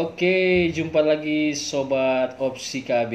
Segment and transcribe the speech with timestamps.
[0.00, 3.12] Oke, jumpa lagi sobat Opsi KB.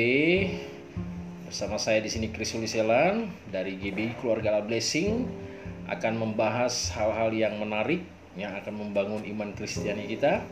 [1.50, 5.26] Bersama saya di sini Chris Uliselan dari GB Keluarga Allah Blessing
[5.90, 8.06] akan membahas hal-hal yang menarik
[8.38, 10.46] yang akan membangun iman Kristiani kita.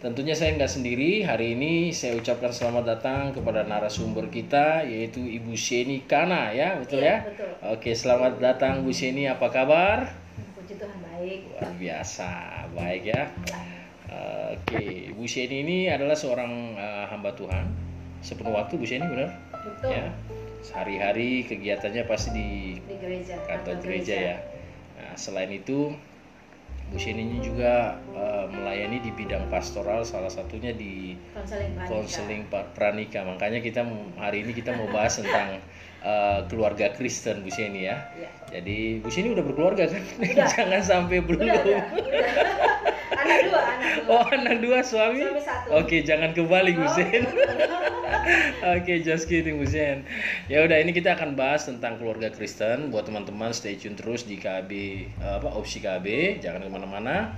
[0.00, 1.28] Tentunya saya nggak sendiri.
[1.28, 7.04] Hari ini saya ucapkan selamat datang kepada narasumber kita yaitu Ibu Sheni Kana ya, betul
[7.04, 7.28] Iya, ya?
[7.28, 7.50] betul.
[7.76, 9.28] Oke, selamat datang Bu Sheni.
[9.28, 10.08] Apa kabar?
[10.56, 11.52] Puji Tuhan baik.
[11.52, 13.28] Luar biasa, baik ya.
[14.56, 17.66] Oke, Bu Sheni ini adalah seorang eh, hamba Tuhan.
[18.24, 19.30] Sepenuh waktu Bu Sheni benar?
[19.52, 19.90] Betul.
[19.92, 20.06] Ya.
[20.64, 22.50] Sehari-hari kegiatannya pasti di
[22.82, 23.36] Di gereja.
[23.46, 24.36] kantor gereja ya.
[24.96, 25.92] Nah, selain itu
[26.86, 31.14] Bu Sheni ini juga eh, melayani di bidang pastoral salah satunya di
[31.86, 32.72] Konseling pranika.
[32.74, 33.20] pranika.
[33.26, 33.84] Makanya kita
[34.18, 35.58] hari ini kita mau bahas tentang
[36.06, 38.06] eh, keluarga Kristen Bu Sheni ya.
[38.14, 38.30] Iya.
[38.54, 40.02] Jadi Bu Sheni udah berkeluarga kan?
[40.22, 40.46] Udah.
[40.54, 41.42] Jangan sampai belum.
[41.42, 42.16] Udah, udah, udah.
[43.26, 44.12] anak dua, anak dua.
[44.12, 45.20] Oh anak dua suami?
[45.22, 45.68] Suami satu.
[45.82, 46.94] Oke jangan kebalik Bu Oh.
[48.76, 49.66] Oke just kidding Bu.
[50.46, 52.90] Ya udah ini kita akan bahas tentang keluarga Kristen.
[52.94, 54.70] Buat teman-teman stay tune terus di KB
[55.10, 56.38] eh, apa opsi KB.
[56.42, 57.34] Jangan ke mana-mana.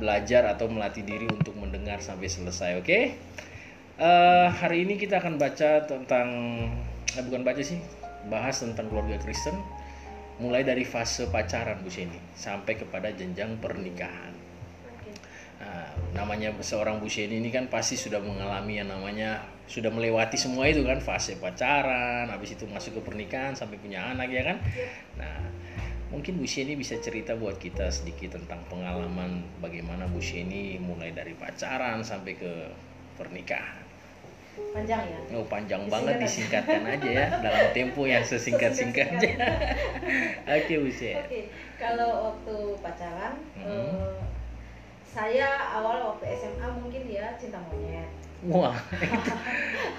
[0.00, 2.80] Belajar atau melatih diri untuk mendengar sampai selesai.
[2.80, 3.16] Oke.
[3.94, 6.28] Eh, hari ini kita akan baca tentang
[7.12, 7.80] eh, bukan baca sih
[8.32, 9.60] bahas tentang keluarga Kristen
[10.40, 14.34] mulai dari fase pacaran Bu Seni sampai kepada jenjang pernikahan.
[15.64, 20.68] Nah, namanya seorang Bu Sheni ini kan pasti sudah mengalami yang namanya sudah melewati semua
[20.68, 24.58] itu kan fase pacaran, habis itu masuk ke pernikahan sampai punya anak ya kan.
[25.16, 25.40] Nah,
[26.10, 31.32] mungkin Bu Sheni bisa cerita buat kita sedikit tentang pengalaman bagaimana Bu Sheni mulai dari
[31.38, 32.52] pacaran sampai ke
[33.14, 33.83] pernikahan.
[34.54, 35.18] Panjang ya.
[35.32, 36.22] Oh panjang Disingkat banget aja.
[36.22, 39.34] disingkatkan aja ya dalam tempo yang sesingkat-singkatnya.
[40.56, 41.14] Oke Bu Sheni.
[41.16, 41.40] Oke.
[41.74, 43.66] Kalau waktu pacaran, Mhm.
[43.66, 44.18] eh,
[45.04, 48.10] saya awal waktu SMA mungkin ya cinta monyet.
[48.44, 48.76] Wah,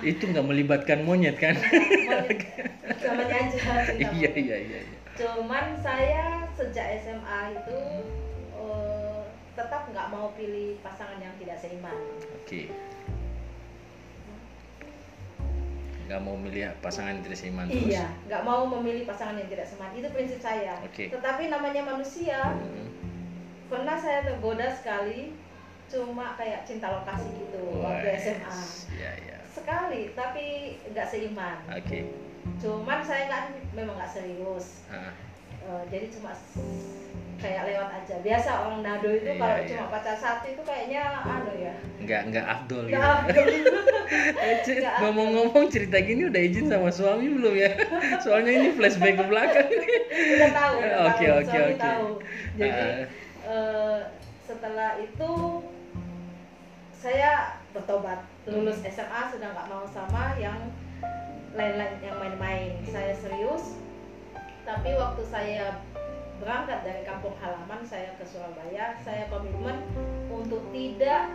[0.02, 1.58] itu, nggak melibatkan monyet kan?
[1.58, 4.34] Namanya aja cinta iya monyet.
[4.36, 4.80] iya iya.
[4.82, 4.98] iya.
[5.16, 7.78] Cuman saya sejak SMA itu
[8.54, 11.96] eh, tetap nggak mau pilih pasangan yang tidak seiman.
[12.36, 12.70] Oke.
[16.06, 17.90] Nggak mau milih pasangan yang tidak seiman terus.
[17.90, 19.90] Iya, nggak mau memilih pasangan yang tidak seiman.
[19.94, 20.78] Itu prinsip saya.
[20.86, 21.10] Oke.
[21.10, 22.88] Tetapi namanya manusia, Hmm.
[23.66, 25.34] pernah saya tergoda sekali,
[25.90, 28.58] cuma kayak cinta lokasi gitu waktu Wes, SMA.
[28.94, 29.38] Iya iya.
[29.50, 30.46] Sekali, tapi
[30.94, 31.58] nggak seiman.
[31.74, 32.00] Oke.
[32.62, 33.44] Cuman saya nggak
[33.74, 34.86] memang nggak serius.
[34.90, 35.10] Ah,
[35.66, 36.32] Eh, jadi cuma
[37.36, 38.16] kayak lewat aja.
[38.22, 39.68] Biasa orang nado itu Iya, kalau iya.
[39.68, 41.74] cuma pacar satu itu kayaknya anu ya.
[42.00, 42.94] nggak nggak afdol gitu.
[42.96, 43.48] Nggak afdol.
[45.02, 47.72] Ngomong-ngomong cerita gini udah izin sama suami belum ya?
[48.24, 49.70] Soalnya ini flashback ke belakang.
[50.38, 50.74] udah tahu,
[51.10, 51.92] Oke, oke, oke.
[52.56, 53.06] Jadi Ah.
[53.46, 54.00] eh,
[54.46, 55.32] setelah itu
[56.96, 57.32] saya
[57.70, 60.58] bertobat lulus SMA sudah nggak mau sama yang
[61.54, 63.78] lain-lain yang main-main saya serius
[64.66, 65.78] tapi waktu saya
[66.42, 69.80] berangkat dari kampung halaman saya ke Surabaya saya komitmen
[70.28, 71.32] untuk tidak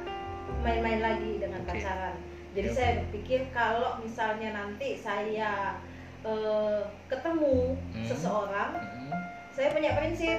[0.60, 1.78] main-main lagi dengan Oke.
[1.78, 2.18] pacaran
[2.52, 5.78] jadi Oke, saya berpikir kalau misalnya nanti saya
[6.20, 8.04] eh, ketemu Hmm.
[8.04, 9.14] seseorang Hmm.
[9.54, 10.36] saya punya prinsip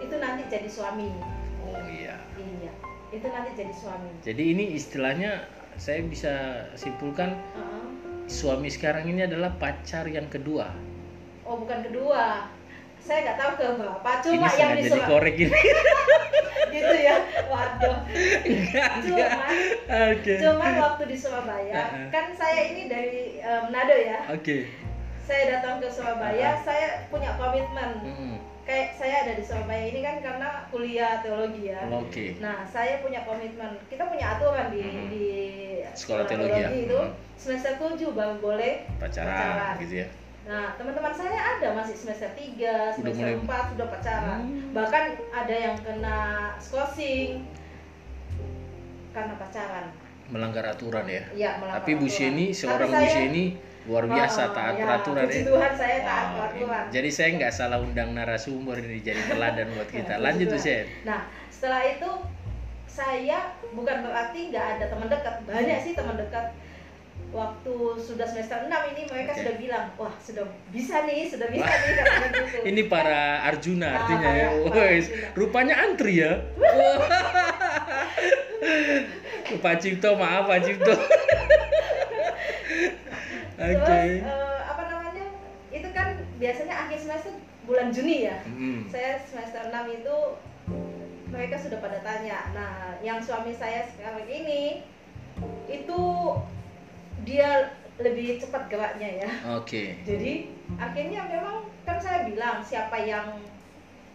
[0.00, 1.12] itu nanti jadi suami
[1.60, 2.16] Oh iya.
[2.40, 2.72] iya
[3.10, 5.44] itu nanti jadi suami Jadi ini istilahnya
[5.76, 6.32] saya bisa
[6.72, 7.84] simpulkan Heeh.
[8.30, 10.70] suami sekarang ini adalah pacar yang kedua.
[11.50, 12.46] Oh bukan kedua
[13.00, 15.60] saya nggak tahu ke ini cuma yang sengaja di Surabaya dikorek ini.
[16.78, 17.16] gitu ya
[17.50, 17.96] waduh
[18.46, 19.54] Enggak, cuman
[20.14, 20.34] Oke.
[20.38, 22.06] cuman waktu di Surabaya Heeh.
[22.14, 24.70] kan saya ini dari Manado ya Oke.
[25.26, 28.34] saya datang ke Surabaya saya punya komitmen Mm-mm.
[28.62, 32.38] kayak saya ada di Surabaya ini kan karena kuliah teologi ya Oke.
[32.38, 33.74] Nah, saya punya komitmen.
[33.90, 35.06] Kita punya aturan di Mhm.
[35.10, 35.26] di
[35.98, 36.70] Sekolah teologi ya?
[36.70, 36.98] itu
[37.34, 40.08] semester 7 baru boleh Pacaran, gitu ya.
[40.40, 42.50] Nah, teman-teman saya ada masih semester 3,
[42.90, 44.38] Udah semester mulai- 4 sudah pacaran.
[44.40, 44.72] Hmm.
[44.72, 46.18] Bahkan ada yang kena
[46.56, 47.44] skorsing
[49.10, 49.86] karena pacaran.
[50.28, 51.22] Melanggar aturan ya.
[51.30, 52.06] Iya, melanggar Tapi Bu.
[52.06, 53.44] Sheni, seorang Bu saya- Sheni
[53.82, 55.46] luar biasa Oh, taat ya, peraturan puji ya.
[55.46, 56.82] Tuhan saya taat Wow, peraturan.
[56.90, 60.14] Jadi saya nggak salah undang narasumber ini jadi teladan buat kita.
[60.14, 60.60] Ya, Lanjut tuh.
[60.60, 60.86] Sen.
[61.02, 62.10] Nah, setelah itu
[62.86, 63.38] saya
[63.70, 65.34] bukan berarti nggak ada teman dekat.
[65.42, 66.46] Banyak sih teman dekat.
[67.30, 69.40] Waktu sudah semester 6 ini mereka Oke.
[69.40, 72.58] sudah bilang, "Wah, sudah bisa nih, sudah bisa nih." katanya gitu.
[72.70, 74.48] Ini para Arjuna Ah, artinya ya.
[74.50, 75.30] para- para Wes, Arjuna.
[75.36, 76.32] rupanya antri ya.
[79.56, 80.90] Pak Cipto, maaf Pak Cipto.
[83.60, 83.78] Oke.
[83.78, 85.24] Terus eh, apa namanya?
[85.70, 88.42] Itu kan biasanya akhir semester bulan Juni ya.
[88.44, 88.88] Mm.
[88.88, 90.16] Saya semester 6 itu
[91.28, 92.50] mereka sudah pada tanya.
[92.50, 94.82] Nah, yang suami saya sekarang ini
[95.68, 96.00] itu
[97.22, 97.50] dia
[97.96, 100.00] lebih cepat geraknya ya Oke.
[100.02, 103.36] jadi akhirnya memang kan saya bilang siapa yang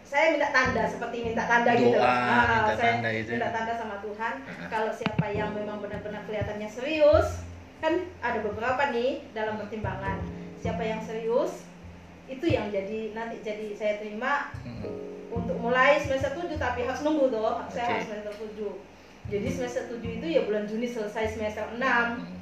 [0.02, 3.30] saya minta tanda seperti minta tanda gitu Doa, Ah, minta saya tanda itu.
[3.32, 4.34] minta tanda sama Tuhan
[4.66, 7.42] kalau siapa yang memang benar-benar kelihatannya serius
[7.76, 10.18] kan ada beberapa nih dalam pertimbangan
[10.56, 11.66] siapa yang serius
[12.26, 14.82] itu yang jadi nanti jadi saya terima Mm.
[15.32, 17.92] untuk mulai semester 7 tapi harus nunggu tuh saya Oke.
[17.92, 18.74] harus semester 7
[19.28, 22.34] jadi semester 7 itu ya bulan Juni selesai semester 6 Mm.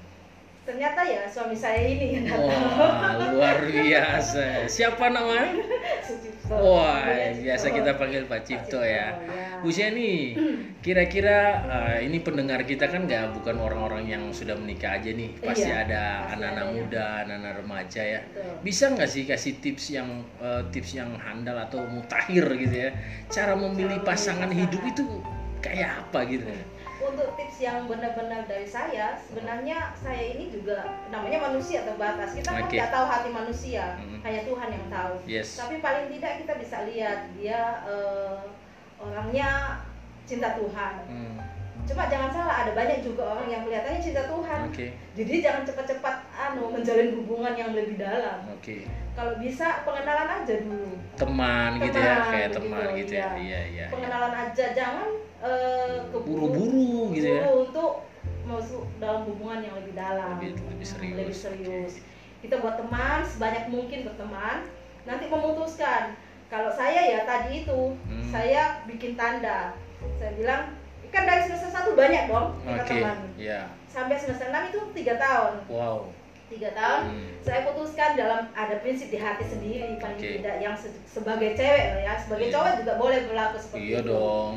[0.64, 4.64] Ternyata ya suami saya ini yang datang Wah, luar biasa.
[4.64, 5.60] Siapa namanya?
[6.08, 6.56] Sucipto.
[6.56, 7.04] Wah,
[7.36, 7.76] biasa Cipto.
[7.80, 9.12] kita panggil Pak Cipto ya.
[9.20, 9.60] ya.
[9.60, 10.32] Bu Sheni,
[10.84, 11.38] kira-kira
[11.68, 15.84] eh, ini pendengar kita kan nggak bukan orang-orang yang sudah menikah aja nih, pasti Iya,
[15.84, 16.02] ada
[16.36, 16.72] anak-anak ya.
[16.72, 18.20] muda, anak-anak remaja ya.
[18.32, 18.52] Betul.
[18.64, 20.08] Bisa nggak sih kasih tips yang
[20.40, 22.90] eh, tips yang handal atau mutakhir gitu ya?
[23.28, 24.48] Cara memilih pasangan.
[24.54, 25.02] hidup itu
[25.64, 26.46] kayak apa gitu?
[27.14, 30.82] Untuk tips yang benar-benar dari saya, sebenarnya saya ini juga
[31.14, 32.34] namanya manusia terbatas.
[32.34, 32.74] Kita kan Oke.
[32.74, 34.18] nggak tahu hati manusia, Mhm.
[34.26, 35.14] hanya Tuhan yang tahu.
[35.22, 35.54] Yes.
[35.54, 38.42] Tapi paling tidak kita bisa lihat dia eh,
[38.98, 39.78] orangnya
[40.26, 40.94] cinta Tuhan.
[41.06, 41.36] Hmm,
[41.84, 44.60] Cuma jangan salah, ada banyak juga orang yang kelihatannya cinta Tuhan.
[44.66, 48.48] Oke, Jadi jangan cepat-cepat anu menjalin hubungan yang lebih dalam.
[48.48, 48.76] oke.
[49.14, 50.90] Kalau bisa pengenalan aja dulu.
[51.14, 53.20] Teman, gitu ya, Teman, kayak begitu, teman gitu ya.
[53.20, 53.30] iya.
[53.38, 53.86] Iya, iya.
[53.88, 55.08] Pengenalan aja, jangan
[56.10, 57.42] keburu Buru-buru gitu ya.
[57.46, 57.92] untuk
[58.44, 61.16] masuk dalam hubungan yang lebih dalam, Lebih- lebih serius.
[61.16, 61.92] lebih serius.
[62.40, 64.66] Kita buat teman sebanyak mungkin berteman,
[65.04, 66.16] nanti memutuskan.
[66.48, 68.24] Kalau saya ya tadi itu, Hmm.
[68.28, 69.72] saya bikin tanda.
[70.18, 70.74] Saya bilang,
[71.14, 73.18] kan dari semester satu banyak dong kita Oke, teman.
[73.36, 73.60] ya.
[73.86, 75.54] Sampai semester 6 itu tiga tahun.
[75.66, 76.10] Wow.
[76.44, 77.30] Tiga tahun, Hmm.
[77.40, 80.38] saya putuskan dalam ada prinsip di hati sendiri paling Oke.
[80.38, 82.52] tidak yang se- sebagai cewek ya, sebagai Iya.
[82.52, 84.54] cowok juga boleh berlaku seperti Iya itu dong.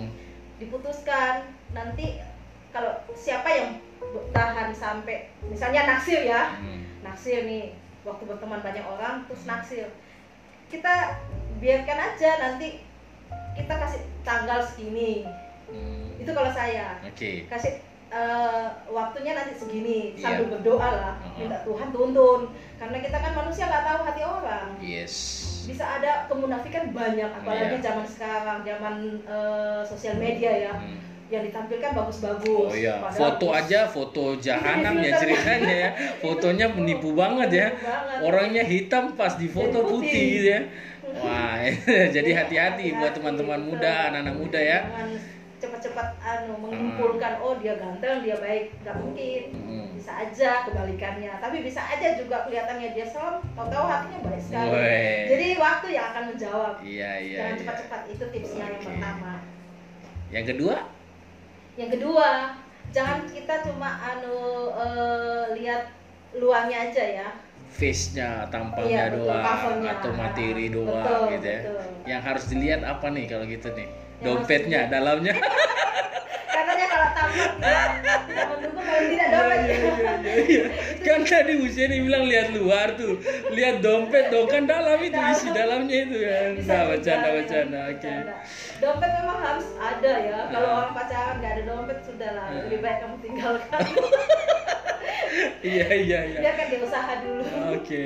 [0.58, 1.34] diputuskan
[1.70, 2.18] nanti
[2.70, 3.70] kalau siapa yang
[4.00, 6.82] bertahan sampai misalnya naksir ya Hmm.
[7.02, 9.88] naksir nih waktu berteman banyak orang terus naksir
[10.68, 11.18] kita
[11.58, 12.84] biarkan aja nanti
[13.54, 15.26] kita kasih tanggal segini
[15.66, 15.97] Hmm.
[16.28, 17.48] Itu kalau saya Oke.
[17.48, 17.80] kasih
[18.10, 20.36] eh, waktunya nanti segini Iya.
[20.38, 21.40] sambil berdoa lah Uh-uh.
[21.40, 22.42] minta Tuhan tuntun
[22.78, 25.14] karena kita kan manusia nggak tahu hati orang Yes.
[25.64, 27.84] bisa ada kemunafikan banyak apalagi Iya.
[27.86, 31.00] zaman sekarang zaman eh, sosial media ya Hmm.
[31.28, 32.48] yang ditampilkan bagus-bagus.
[32.66, 35.90] Oh iya, foto bus- aja foto jahanam ya ceritanya ya.
[36.18, 37.68] Fotonya menipu banget ya.
[37.74, 38.18] Banget.
[38.22, 40.28] Orangnya hitam pas di foto putih putih.
[40.34, 40.62] gitu ya.
[41.20, 41.60] Wah,
[42.16, 44.80] jadi hati-hati buat teman-teman muda, anak-anak muda ya.
[44.86, 45.10] Jangan
[45.58, 49.44] cepat-cepat anu menyimpulkan oh dia ganteng, dia baik, nggak mungkin.
[49.58, 49.88] Hmm.
[49.98, 54.70] Bisa aja kebalikannya, tapi bisa aja juga kelihatannya dia serem, tahu-tahu hatinya baik sekali.
[54.70, 55.22] Weh.
[55.34, 56.74] Jadi waktu yang akan menjawab.
[56.86, 57.60] Iya, iya, Jangan iya.
[57.66, 58.86] cepat-cepat itu tipsnya yang Oke.
[58.86, 59.34] pertama.
[60.30, 60.76] Yang kedua?
[61.78, 62.30] Yang kedua,
[62.94, 64.38] jangan kita cuma anu
[64.78, 65.82] eh, lihat
[66.38, 67.30] luarnya aja ya.
[67.68, 69.44] Face-nya, tampangnya Iya, doang
[69.84, 71.62] atau materi doang Betul, gitu ya.
[71.68, 71.82] betul.
[72.08, 73.88] Yang harus dilihat apa nih kalau gitu nih?
[74.20, 75.34] Dompetnya, dalamnya.
[76.48, 77.08] Katanya kalau
[78.50, 79.60] mendukung kalau tidak dompet.
[80.28, 80.64] Iya,
[81.06, 83.22] kan tadi usia nih bilang lihat luar tuh,
[83.54, 86.50] lihat dompet dong kan dalam itu isi dalamnya itu kan.
[86.56, 87.94] Bisa Nah, juga, bercanda ya, bercanda, oke.
[87.94, 88.34] bercanda.
[88.78, 90.40] Dompet memang harus ada ya.
[90.50, 90.78] Kalau Nah.
[90.82, 92.48] orang pacaran nggak ada dompet sudah lah.
[92.50, 92.62] Nah.
[92.66, 93.82] Lebih baik kamu tinggalkan.
[95.62, 96.40] Iya iya iya.
[96.42, 97.44] Biarkan dia usaha dulu.
[97.76, 98.04] Oke.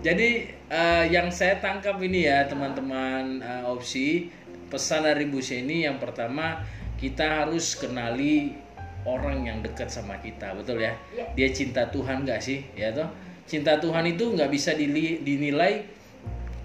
[0.00, 0.28] Jadi
[0.68, 4.28] eh, yang saya tangkap ini ya teman-teman eh, opsi
[4.74, 6.58] pesan dari Bu Seni yang pertama
[6.98, 8.58] kita harus kenali
[9.06, 10.98] orang yang dekat sama kita, betul ya?
[11.14, 11.30] Ya.
[11.38, 13.06] Dia cinta Tuhan nggak sih, ya toh?
[13.44, 15.84] Cinta Tuhan itu nggak bisa dinilai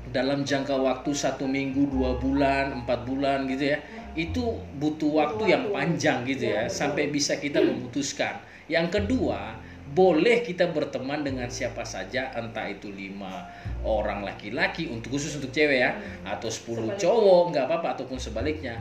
[0.10, 3.78] dalam jangka waktu satu minggu, dua bulan, empat bulan gitu ya.
[4.18, 8.42] Itu butuh waktu yang panjang gitu Ya, ya, sampai bisa kita memutuskan.
[8.72, 9.60] Yang kedua,
[10.00, 13.44] boleh kita berteman dengan siapa saja, entah itu lima
[13.84, 15.92] orang laki-laki untuk khusus untuk cewek ya,
[16.24, 16.56] atau 10
[16.88, 16.96] Sebaliknya.
[17.04, 18.80] cowok nggak apa-apa ataupun sebaliknya.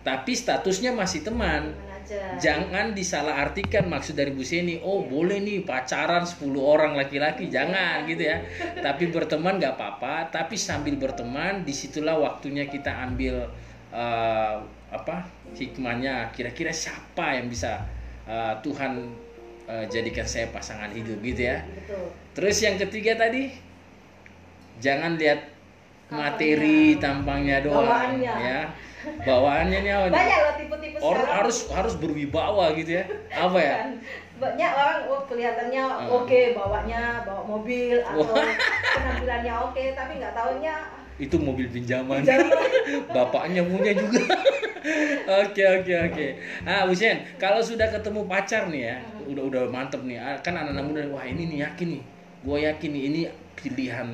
[0.00, 1.76] Tapi statusnya masih teman.
[1.92, 2.40] Aja.
[2.40, 8.24] Jangan disalahartikan maksud dari Bu Seni, oh boleh nih pacaran 10 orang laki-laki, jangan gitu
[8.24, 8.40] ya.
[8.86, 13.44] Tapi berteman nggak apa-apa, tapi sambil berteman di situlah waktunya kita ambil
[13.92, 14.56] eh,
[14.88, 15.16] apa
[15.52, 16.30] hikmahnya.
[16.32, 17.82] Kira-kira siapa yang bisa
[18.24, 19.25] eh, Tuhan
[19.66, 21.62] eh, jadikan saya pasangan hidup gitu ya.
[21.64, 22.06] Betul.
[22.32, 23.50] Terus yang ketiga tadi,
[24.78, 25.40] jangan lihat
[26.06, 28.34] materi tampangnya doang Bawaannya.
[28.36, 28.60] ya.
[29.22, 30.06] Bawaannya nih apa?
[30.08, 31.34] Banyak loh tipe-tipe Or- sekarang.
[31.36, 33.76] harus harus berwibawa gitu ya apa ya.
[34.36, 36.10] Banyak orang oh, kelihatannya Hmm.
[36.12, 38.36] oke bawanya bawa mobil atau
[38.92, 40.74] penampilannya oke tapi nggak tahunya
[41.16, 42.52] itu mobil pinjaman Pinjaman.
[43.16, 44.20] bapaknya punya juga
[45.26, 46.26] Oke oke oke.
[46.62, 50.18] Ah Husen, kalau sudah ketemu pacar nih ya, udah udah mantep nih.
[50.18, 52.02] Ah, Kan anak-anak muda, wah ini nih yakin nih,
[52.46, 53.20] gue yakin nih ini
[53.58, 54.08] pilihan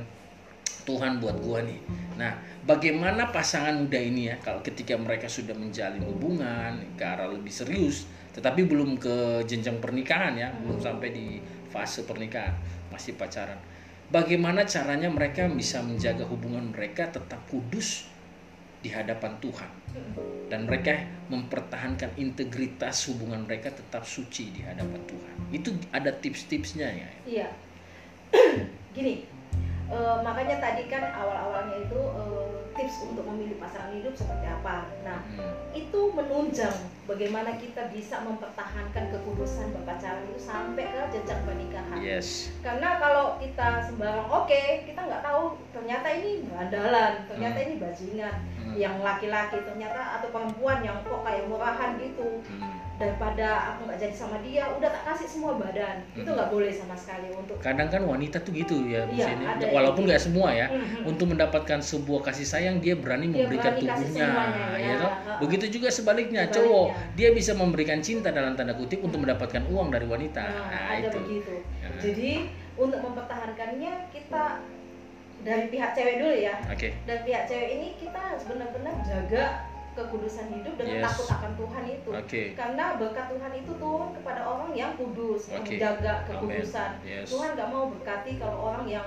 [0.89, 1.79] Tuhan buat gua nih.
[2.19, 2.33] Nah,
[2.67, 8.09] bagaimana pasangan muda ini ya, kalau ketika mereka sudah menjalin hubungan ke arah lebih serius,
[8.35, 11.39] tetapi belum ke jenjang pernikahan ya, belum sampai di
[11.71, 12.53] fase pernikahan,
[12.91, 13.57] masih pacaran.
[14.11, 18.12] Bagaimana caranya mereka bisa menjaga hubungan mereka tetap kudus
[18.83, 19.71] di hadapan Tuhan
[20.53, 21.01] dan mereka
[21.33, 25.37] mempertahankan integritas hubungan mereka tetap suci di hadapan Tuhan.
[25.49, 27.11] Itu ada tips-tipsnya ya.
[27.25, 27.49] Iya.
[28.97, 29.25] Gini,
[29.89, 34.85] eh, makanya tadi kan awal-awalnya itu eh, tips untuk memilih pasangan hidup seperti apa.
[35.09, 35.53] Nah, Hmm.
[35.73, 36.77] itu menunjang
[37.13, 41.99] bagaimana kita bisa mempertahankan kekudusan berpacaran itu sampai ke jenjang pernikahan.
[42.01, 42.49] Yes.
[42.65, 47.67] Karena kalau kita sembarang oke, kita nggak tahu ternyata ini bandalan, ternyata Hmm.
[47.69, 48.75] ini bajingan, Hmm.
[48.75, 52.81] yang laki-laki ternyata atau perempuan yang kok kayak murahan gitu Hmm.
[52.97, 56.37] daripada aku nggak jadi sama dia, udah tak kasih semua badan, itu Hmm.
[56.39, 59.45] nggak boleh sama sekali untuk Kadang kan wanita tuh gitu ya, Iya, Sini.
[59.45, 60.71] ada walaupun nggak semua ya.
[60.71, 61.05] Mhm.
[61.05, 65.09] Untuk mendapatkan sebuah kasih sayang dia berani Dia memberikan berani tubuhnya, semuanya, ya ya.
[65.43, 66.55] Begitu juga sebaliknya, Sebaliknya.
[66.55, 70.43] cowok dia bisa memberikan cinta dalam tanda kutip untuk mendapatkan uang dari wanita.
[70.43, 71.19] Nah, Nah, ada itu.
[71.21, 71.55] begitu.
[71.79, 71.89] Ya.
[71.99, 72.33] Jadi
[72.75, 74.45] untuk mempertahankannya kita
[75.43, 76.55] dari pihak cewek dulu ya.
[76.67, 76.89] Oke.
[77.05, 79.45] Dan pihak cewek ini kita benar-benar jaga
[79.93, 81.05] kekudusan hidup dengan Yes.
[81.05, 82.09] takut akan Tuhan itu.
[82.09, 82.43] Oke.
[82.57, 85.77] Karena berkat Tuhan itu turun kepada orang yang kudus, yang Oke.
[85.77, 86.29] menjaga Amin.
[86.33, 86.91] kekudusan.
[87.05, 87.29] Yes.
[87.29, 89.05] Tuhan nggak mau berkati kalau orang yang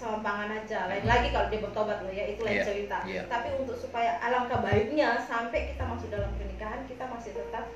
[0.00, 0.88] selampangan aja.
[0.88, 2.98] Lain lagi kalau dia bertobat loh ya, itu lain Iya, cerita.
[3.04, 3.22] iya.
[3.28, 7.68] Tapi untuk supaya alangkah baiknya sampai kita masuk dalam pernikahan, kita masih tetap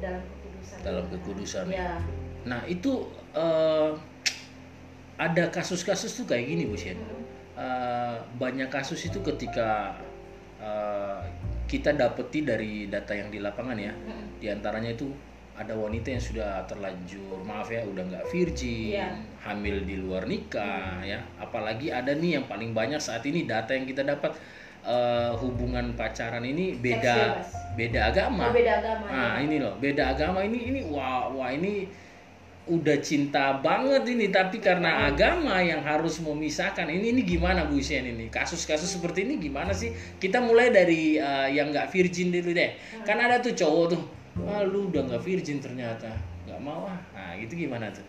[0.00, 0.78] dalam kekudusan.
[0.80, 2.00] Dalam kekudusan, Ya.
[2.48, 3.06] Nah, itu
[3.36, 3.90] eh,
[5.20, 6.96] ada kasus-kasus tuh kayak gini, Bu Sien.
[6.96, 7.20] Mm-mm.
[7.52, 10.00] Eh, banyak kasus itu ketika
[10.56, 11.20] eh,
[11.68, 14.40] kita dapeti dari data yang di lapangan ya, Mm-mm.
[14.40, 15.12] di antaranya itu
[15.62, 19.08] ada wanita yang sudah terlanjur maaf ya udah nggak virgin Iya.
[19.46, 21.22] hamil di luar nikah ya.
[21.38, 24.34] Apalagi ada nih yang paling banyak saat ini data yang kita dapat
[24.82, 27.38] eh, hubungan pacaran ini beda
[27.78, 28.50] beda agama.
[28.50, 29.06] Oh, beda agama.
[29.06, 29.46] nah ya.
[29.46, 31.86] ini loh beda agama ini ini wah wah ini
[32.62, 34.30] udah cinta banget ini.
[34.30, 38.30] Tapi karena agama yang harus memisahkan ini ini gimana Bu Isyen ini?
[38.30, 39.90] Kasus-kasus seperti ini gimana sih?
[40.18, 42.70] Kita mulai dari eh, yang nggak virgin dulu deh.
[43.06, 44.02] Kan ada tuh cowok tuh
[44.48, 46.10] ah lu udah nggak virgin ternyata.
[46.48, 46.98] Nggak mau ah.
[47.12, 48.04] Nah gitu gimana tuh?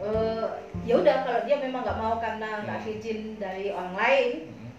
[0.00, 0.46] Eh,
[0.88, 2.86] ya udah kalau dia memang nggak mau karena nggak Hmm.
[2.88, 4.30] virgin dari orang lain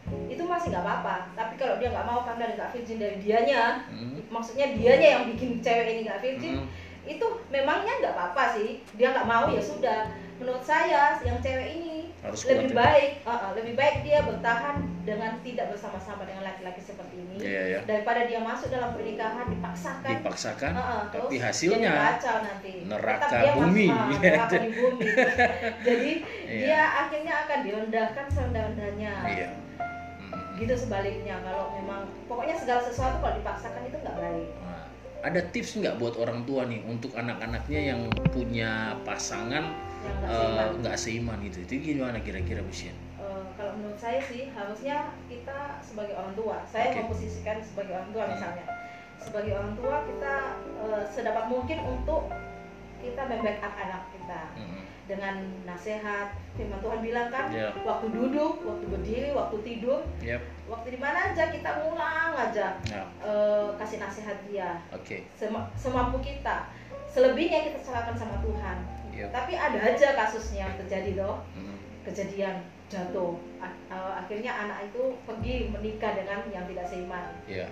[0.10, 1.30] Hmm, itu masih nggak apa-apa.
[1.38, 5.62] Tapi kalau dia nggak mau karena nggak virgin dari dianya hmm, maksudnya dianya yang bikin
[5.62, 6.68] cewek ini nggak virgin hmm.
[7.06, 8.82] itu memangnya nggak apa-apa sih?
[8.98, 10.10] Dia nggak mau ya sudah.
[10.42, 14.76] Menurut saya yang cewek ini Harus lebih kuat baik uh, uh, lebih baik dia bertahan
[15.02, 17.80] dengan tidak bersama-sama dengan laki-laki seperti ini Iya, iya.
[17.82, 23.42] daripada dia masuk dalam pernikahan dipaksakan dipaksakan Uh, uh, tapi hasilnya kacau nanti neraka Tetap
[23.42, 23.88] dia bumi.
[23.88, 25.06] mas- ah, neraka di bumi
[25.88, 26.12] jadi
[26.46, 26.62] Iya.
[26.62, 29.50] dia akhirnya akan direndahkan serendah-rendahnya iya
[30.32, 30.56] Hmm.
[30.56, 34.86] gitu sebaliknya kalau memang pokoknya segala sesuatu kalau dipaksakan itu nggak baik Nah,
[35.22, 38.02] ada tips nggak buat orang tua nih untuk anak-anaknya yang
[38.32, 42.96] punya pasangan nggak eh, seimbang nggak seiman gitu itu gimana kira-kira Bu Sien?
[43.16, 46.98] Eh, kalau menurut saya sih harusnya kita sebagai orang tua saya Oke.
[47.02, 48.34] memposisikan sebagai orang tua Hmm.
[48.34, 48.66] misalnya
[49.18, 50.34] sebagai orang tua kita
[50.82, 52.22] eh, sedapat mungkin untuk
[52.98, 54.86] kita membackup anak kita Mm-mm.
[55.06, 57.74] dengan nasihat firman Tuhan bilang kan Ya.
[57.82, 60.42] waktu duduk waktu berdiri waktu tidur Yap.
[60.66, 63.04] waktu di mana aja kita ngulang aja Ya.
[63.22, 65.26] eh, kasih nasihat dia Oke.
[65.34, 66.70] Sema- semampu kita
[67.10, 68.78] selebihnya kita serahkan sama Tuhan
[69.14, 69.30] Yap.
[69.30, 71.76] tapi ada aja kasusnya yang terjadi loh Mm.
[72.04, 72.56] kejadian
[72.88, 77.68] jatuh eh, akhirnya anak itu pergi menikah dengan yang tidak seiman Ya.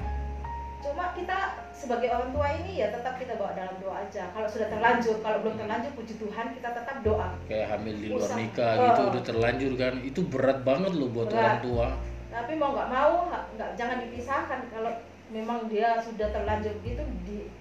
[0.79, 1.37] cuma kita
[1.73, 5.41] sebagai orang tua ini ya tetap kita bawa dalam doa aja kalau sudah terlanjur kalau
[5.41, 8.37] belum terlanjur puji Tuhan kita tetap doa Kayak hamil di luar Usah.
[8.37, 8.83] nikah Oh.
[8.85, 11.35] gitu udah terlanjur kan itu berat banget loh buat Berat.
[11.35, 11.87] orang tua.
[12.29, 14.91] tapi mau nggak mau nggak jangan dipisahkan kalau
[15.29, 17.51] memang dia sudah terlanjur gitu di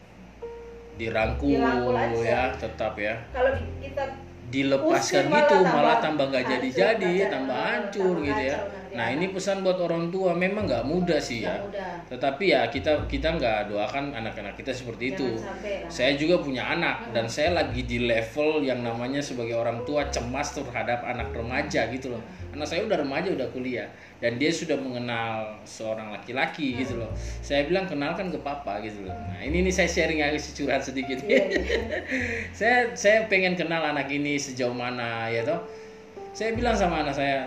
[0.98, 2.26] Dirangkul, Dirangkul aja.
[2.26, 3.14] ya tetap ya.
[3.30, 4.04] kalau kita
[4.48, 8.56] dilepaskan gitu malah malah tambah tambah nggak jadi-jadi tambah- tambah tambah hancur kacau gitu ya
[8.96, 12.60] nah ini pesan buat orang tua memang nggak mudah sih nggak ya mudah tetapi ya
[12.72, 15.92] kita kita nggak doakan anak-anak kita seperti itu Jangan sampai lah.
[15.92, 17.12] saya juga punya anak Hmm.
[17.12, 22.16] dan saya lagi di level yang namanya sebagai orang tua cemas terhadap anak remaja gitu
[22.16, 22.22] loh
[22.58, 23.86] anak saya udah remaja udah kuliah.
[24.18, 26.78] Dan dia sudah mengenal seorang laki-laki Hmm.
[26.82, 27.14] gitu loh.
[27.16, 29.14] Saya bilang kenalkan ke papa gitu loh.
[29.14, 31.22] Nah ini nih saya sharing agak curhat sedikit.
[31.22, 31.62] Iya, iya.
[32.58, 35.62] saya saya pengen kenal anak ini sejauh mana ya toh.
[36.34, 37.46] Saya bilang sama anak saya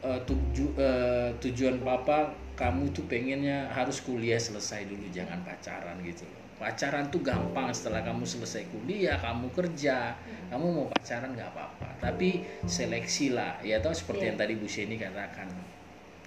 [0.00, 6.24] "Eh, tuju- eh, tujuan papa kamu tuh pengennya harus kuliah selesai dulu jangan pacaran gitu
[6.24, 10.12] loh pacaran tuh gampang setelah kamu selesai kuliah kamu kerja
[10.52, 11.88] kamu mau pacaran nggak apa-apa.
[12.04, 14.28] Tapi seleksi lah ya tau seperti Iya.
[14.34, 15.48] yang tadi Bu Sheni katakan.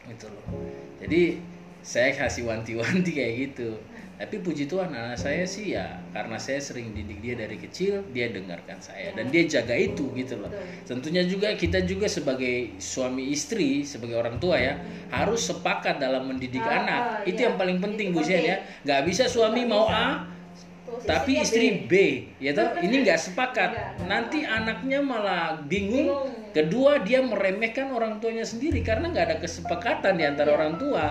[0.10, 0.46] Gitu loh.
[1.00, 1.38] Jadi
[1.84, 3.70] saya kasih wanti-wanti kayak gitu
[4.14, 8.30] tapi puji Tuhan anak saya sih ya karena saya sering didik dia dari kecil dia
[8.32, 10.50] dengarkan saya dan dia jaga itu gitu loh
[10.88, 14.80] tentunya juga kita juga sebagai suami istri sebagai orang tua ya
[15.12, 17.52] harus sepakat dalam mendidik Ah, anak ah, itu iya.
[17.52, 18.48] yang paling penting Itu Bu penting.
[18.48, 20.00] ya nggak bisa suami mau bisa.
[20.00, 20.33] A
[21.04, 21.92] tapi istri B.
[21.92, 21.94] B
[22.40, 22.80] ya toh?
[22.80, 23.70] Ini nggak sepakat.
[24.08, 26.32] Nanti anaknya malah bingung.
[26.54, 31.06] Kedua dia meremehkan orang tuanya sendiri karena nggak ada kesepakatan di antara Iya, orang tua.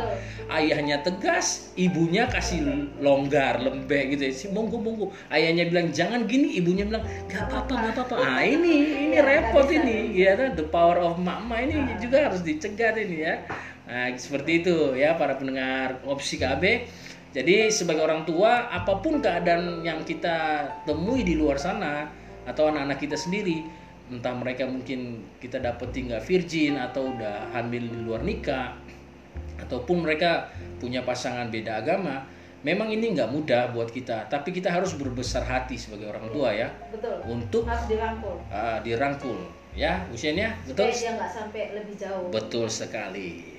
[0.54, 2.62] ayahnya tegas ibunya kasih
[3.02, 4.30] longgar lembek gitu.
[4.30, 5.11] Si monggo monggo.
[5.34, 6.54] Ayahnya bilang jangan gini.
[6.62, 8.14] Ibunya bilang nggak apa-apa nggak apa-apa.
[8.22, 11.75] Ah ini ini Iya, repot nggak bisa, ini ya kan the power of mama ini
[11.99, 13.42] juga harus dicegat ini ya.
[13.82, 16.87] Nah seperti itu ya para pendengar opsi KB
[17.32, 22.08] jadi sebagai orang tua apa pun keadaan yang kita temui di luar sana
[22.44, 23.64] atau anak-anak kita sendiri
[24.12, 28.76] entah mereka mungkin kita dapat tinggal virgin atau udah hamil di luar nikah
[29.56, 32.20] ataupun mereka punya pasangan beda agama
[32.62, 34.30] memang ini nggak mudah buat kita.
[34.30, 36.70] Tapi kita harus berbesar hati sebagai orang tua ya.
[36.94, 37.18] Betul.
[37.26, 38.38] Untuk harus dirangkul.
[38.54, 40.88] Ah, dirangkul ya usianya betul?
[40.88, 42.28] Supaya dia nggak sampai lebih jauh.
[42.28, 43.51] Betul sekali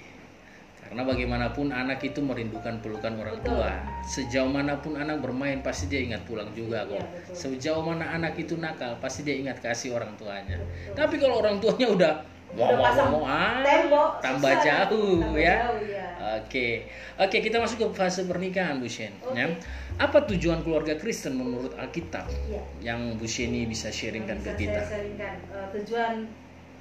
[0.94, 3.58] karena bagaimanapun anak itu merindukan pelukan orang Betul.
[3.58, 3.74] tua
[4.06, 7.34] sejauh mana pun anak bermain pasti dia ingat pulang juga kok Iya, betul.
[7.34, 10.62] sejauh mana anak itu nakal pasti dia ingat kasih orang tuanya
[10.94, 12.14] tapi kalau orang tuanya udah
[12.54, 16.08] mau Udah mau ah, tembok tambah susah jauh tambah ya jauh, ya.
[16.38, 16.86] Oke,
[17.18, 19.12] oke kita masuk ke fase pernikahan Bu Shen.
[19.20, 19.36] Oke.
[19.36, 19.50] Ya.
[19.98, 22.62] Apa tujuan keluarga Kristen menurut Alkitab Iya.
[22.80, 24.80] yang Bu Sheni bisa sharingkan bisa ke kita?
[24.80, 26.14] saya sharingkan Eh, tujuan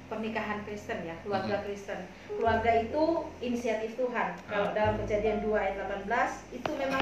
[0.05, 1.65] pernikahan Kristen ya keluarga Mm-hmm.
[1.65, 1.99] Kristen.
[2.29, 3.03] Keluarga itu
[3.39, 4.35] inisiatif Tuhan.
[4.45, 4.73] Kalau Ah.
[4.73, 7.01] dalam kejadian 2 ayat 18 itu memang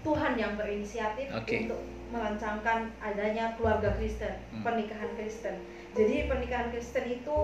[0.00, 1.66] Tuhan yang berinisiatif Oke.
[1.66, 4.62] untuk merancangkan adanya keluarga Kristen Hmm.
[4.62, 5.58] pernikahan Kristen.
[5.92, 7.38] Jadi pernikahan Kristen itu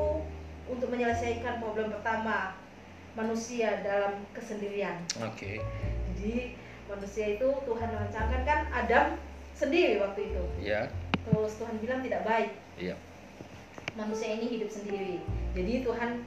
[0.65, 2.55] untuk menyelesaikan problem pertama
[3.13, 5.03] manusia dalam kesendirian.
[5.21, 5.59] Oke,
[6.09, 6.55] jadi
[6.87, 9.07] manusia itu Tuhan merancangkan kan Adam
[9.53, 10.45] sendiri waktu itu.
[10.63, 10.87] Ya,
[11.23, 12.51] terus Tuhan bilang tidak baik.
[12.79, 12.95] Iya,
[13.95, 15.21] manusia ini hidup sendiri.
[15.53, 16.25] Jadi Tuhan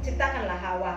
[0.00, 0.94] ciptakanlah Hawa.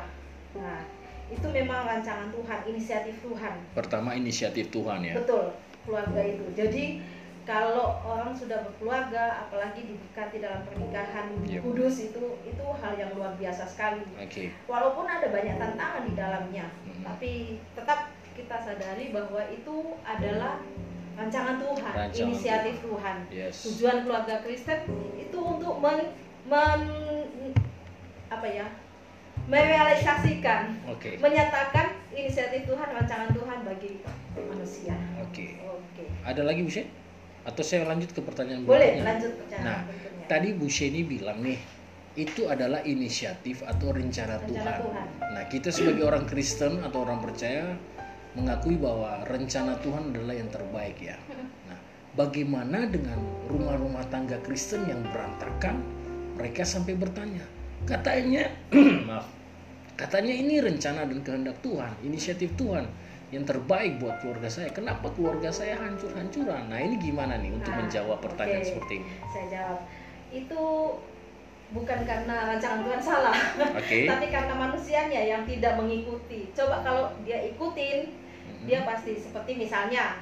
[0.56, 0.82] Nah,
[1.28, 3.54] itu memang rancangan Tuhan, inisiatif Tuhan.
[3.74, 5.14] pertama inisiatif Tuhan ya.
[5.18, 5.52] Betul,
[5.84, 6.46] keluarga itu.
[6.56, 6.84] Jadi
[7.46, 11.62] kalau orang sudah berkeluarga, apalagi diberkati dalam pernikahan Yep.
[11.62, 14.02] kudus itu itu hal yang luar biasa sekali.
[14.18, 17.04] Oke, Walaupun ada banyak tantangan di dalamnya, Mhm.
[17.06, 17.32] tapi
[17.76, 20.58] tetap kita sadari bahwa itu adalah
[21.16, 23.16] rancangan Tuhan, Rancangan inisiatif Tuhan.
[23.32, 24.80] yes, tujuan keluarga Kristen
[25.16, 26.12] itu untuk men,
[26.46, 27.56] men-
[28.28, 28.68] apa ya
[29.46, 34.02] merealisasikan oke, menyatakan inisiatif Tuhan rancangan Tuhan bagi
[34.36, 35.46] manusia oke.
[35.62, 36.90] oke Ada lagi Bu Shen?
[37.46, 39.06] Atau saya lanjut ke pertanyaan boleh berikutnya?
[39.06, 41.62] lanjut Nah, perjalanan berikutnya Tadi Bu Sheni bilang nih,
[42.18, 44.82] itu adalah inisiatif atau rencana, Rencana Tuhan.
[44.82, 45.08] Tuhan.
[45.22, 47.78] Nah, kita sebagai orang Kristen atau orang percaya
[48.36, 51.16] mengakui bahwa rencana Tuhan adalah yang terbaik ya.
[51.68, 51.80] Nah,
[52.14, 53.18] bagaimana dengan
[53.48, 55.80] rumah-rumah tangga Kristen yang berantakan?
[56.36, 57.48] Mereka sampai bertanya,
[57.88, 58.52] katanya,
[59.08, 59.24] maaf,
[59.96, 62.84] katanya ini rencana dan kehendak Tuhan, inisiatif Tuhan
[63.32, 64.68] yang terbaik buat keluarga saya.
[64.76, 66.68] Kenapa keluarga saya hancur-hancuran?
[66.68, 68.70] Nah, ini gimana nih untuk Nah, menjawab pertanyaan oke.
[68.70, 69.08] seperti ini?
[69.32, 69.80] saya jawab
[70.36, 70.64] itu
[71.72, 73.36] bukan karena rancangan Tuhan salah
[73.80, 74.06] Oke.
[74.06, 76.52] tapi karena manusianya yang tidak mengikuti.
[76.54, 78.14] Coba kalau dia ikutin
[78.46, 78.70] Mhm.
[78.70, 80.22] dia pasti seperti misalnya.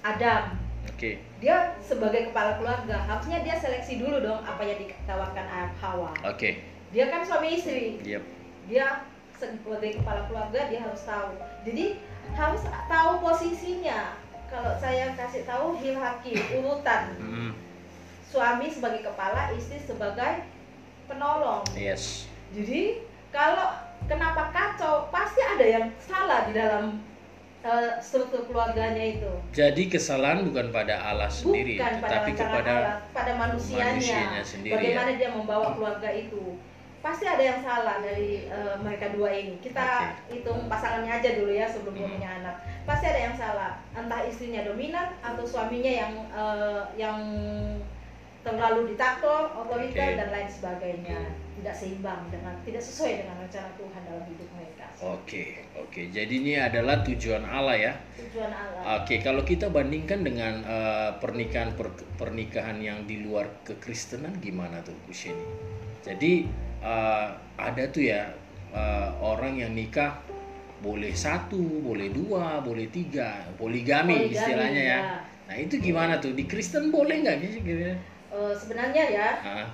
[0.00, 0.56] Adam.
[0.88, 5.44] Oke, dia sebagai kepala keluarga harusnya dia seleksi dulu dong apa yang ditawarkan
[5.76, 6.12] Hawa.
[6.24, 8.00] Oke, dia kan suami istri.
[8.00, 8.24] Yep,
[8.64, 9.04] dia
[9.36, 11.36] sebagai kepala keluarga dia harus tahu.
[11.68, 12.00] Jadi
[12.32, 14.16] harus tahu posisinya.
[14.48, 17.12] Kalau saya kasih tahu hierarki urutan.
[17.20, 17.52] Mhm.
[18.24, 20.46] suami sebagai kepala istri sebagai
[21.10, 21.66] penolong.
[21.74, 23.02] Yes, jadi
[23.34, 23.74] kalau
[24.06, 27.02] kenapa kacau pasti ada yang salah di dalam
[27.62, 29.30] eh, struktur keluarganya itu.
[29.50, 34.42] Jadi kesalahan bukan pada Allah sendiri, bukan pada tetapi rancangan kepada Allah, pada manusianya, manusianya
[34.42, 35.18] sendiri, bagaimana ya.
[35.18, 36.58] dia membawa keluarga itu.
[37.00, 39.56] Pasti ada yang salah dari eh, mereka dua ini.
[39.64, 42.12] Kita hitung pasangannya aja dulu ya sebelum Hmm.
[42.12, 42.56] punya anak.
[42.84, 43.80] Pasti ada yang salah.
[43.96, 47.16] Entah istrinya dominan atau suaminya yang eh, yang
[48.40, 50.18] terlalu ditaklor otoriter Oke.
[50.18, 51.18] dan lain sebagainya
[51.60, 56.12] tidak seimbang dengan tidak sesuai dengan rencana Tuhan dalam hidup mereka Oke, oke.
[56.12, 57.92] Jadi ini adalah tujuan Allah ya.
[58.20, 64.36] tujuan Allah Oke, kalau kita bandingkan dengan eh, pernikahan per- pernikahan yang di luar kekristenan
[64.44, 65.40] gimana tuh Bu Sheni?
[66.04, 66.44] Jadi
[66.84, 68.28] eh, ada tuh ya
[68.76, 70.20] eh, orang yang nikah
[70.80, 75.00] boleh satu, boleh dua, boleh tiga, poligami, Poligami, istilahnya ya.
[75.00, 75.16] ya.
[75.48, 77.60] Nah itu gimana tuh di Kristen boleh nggak sih?
[77.60, 77.92] Gitu?
[78.30, 79.66] Eh, sebenarnya ya Ah,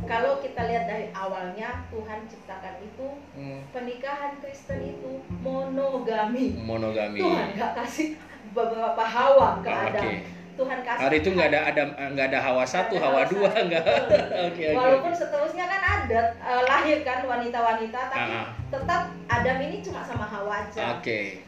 [0.00, 7.18] kalau kita lihat dari awalnya Tuhan ciptakan itu hmm, pernikahan Kristen itu monogami monogami.
[7.18, 8.18] Tuhan nggak kasih
[8.50, 10.16] beberapa hawa ke Ah, Adam Oke.
[10.54, 13.50] Tuhan kasih Hari itu nggak ada ada nggak ada hawa satu, ada hawa hawa dua
[13.62, 13.84] nggak.
[14.50, 14.64] oke.
[14.74, 18.48] walaupun seterusnya kan ada eh, lahir kan wanita-wanita tapi Ah, ah.
[18.68, 21.46] tetap Adam ini cuma sama Hawa aja Oke.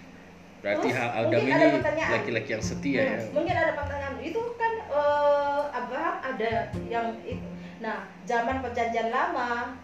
[0.60, 1.66] Berarti Terus, Adam ini
[2.12, 3.16] laki-laki yang setia ya.
[3.16, 6.52] Hmm, mungkin ada pertanyaan itu kan eh, Abraham ada
[6.86, 7.46] yang itu
[7.80, 9.80] nah zaman perjanjian lama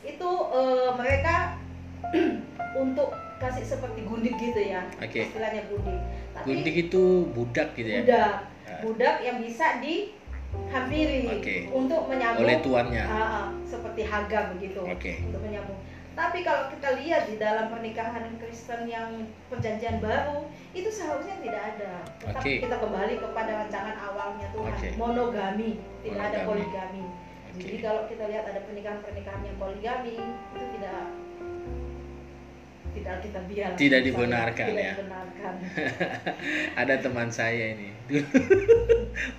[0.00, 1.60] itu eh, mereka
[2.82, 5.28] untuk kasih seperti gundik gitu ya Oke.
[5.28, 6.00] istilahnya gundik
[6.32, 7.02] tapi Gundik itu
[7.36, 8.00] budak gitu ya.
[8.00, 8.34] budak
[8.64, 8.80] Ah.
[8.80, 11.56] budak yang bisa dihampiri Oke.
[11.68, 13.04] untuk menyambung Oleh tuannya.
[13.04, 15.20] Ah, seperti Hagar begitu Oke.
[15.20, 15.76] untuk menyambung
[16.14, 21.92] tapi kalau kita lihat di dalam pernikahan Kristen yang perjanjian baru itu seharusnya tidak ada
[22.22, 22.62] tetap Oke.
[22.62, 24.88] kita kembali kepada rancangan awalnya Tuhan Oke.
[24.94, 25.70] monogami
[26.06, 26.46] tidak ada Monogami.
[26.46, 27.04] poligami
[27.50, 27.60] Oke.
[27.66, 30.14] jadi kalau kita lihat ada pernikahan-pernikahan yang poligami
[30.54, 31.02] itu tidak
[32.94, 34.94] tidak kita biar Tidak dibenarkan, tidak ya.
[34.94, 35.54] dibenarkan.
[36.86, 37.90] Ada teman saya ini.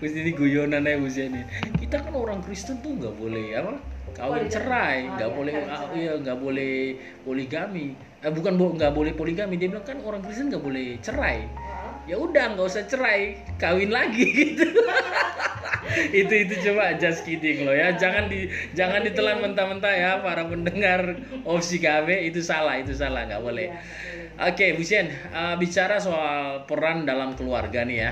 [0.03, 1.39] Mesti ini guyonan ya Gus ini.
[1.79, 3.79] Kita kan orang Kristen tuh nggak boleh apa?
[4.15, 4.53] Kawin Poligami.
[4.55, 5.97] cerai, Oh, nggak iya, boleh kawin ah, cerai.
[5.99, 6.73] iya nggak boleh
[7.21, 7.85] poligami.
[8.23, 11.37] Eh, bukan bo- nggak boleh poligami, dia bilang kan orang Kristen nggak boleh cerai.
[12.07, 13.21] Ya udah nggak usah cerai,
[13.59, 14.65] kawin lagi gitu.
[16.15, 17.93] itu itu coba just kidding loh ya.
[17.93, 21.01] Jangan di jangan ditelan mentah-mentah ya para pendengar
[21.43, 23.67] opsi KB itu salah, itu salah nggak boleh.
[23.69, 24.47] iya.
[24.51, 28.11] Oke, Bu Sien, uh, bicara soal peran dalam keluarga nih ya.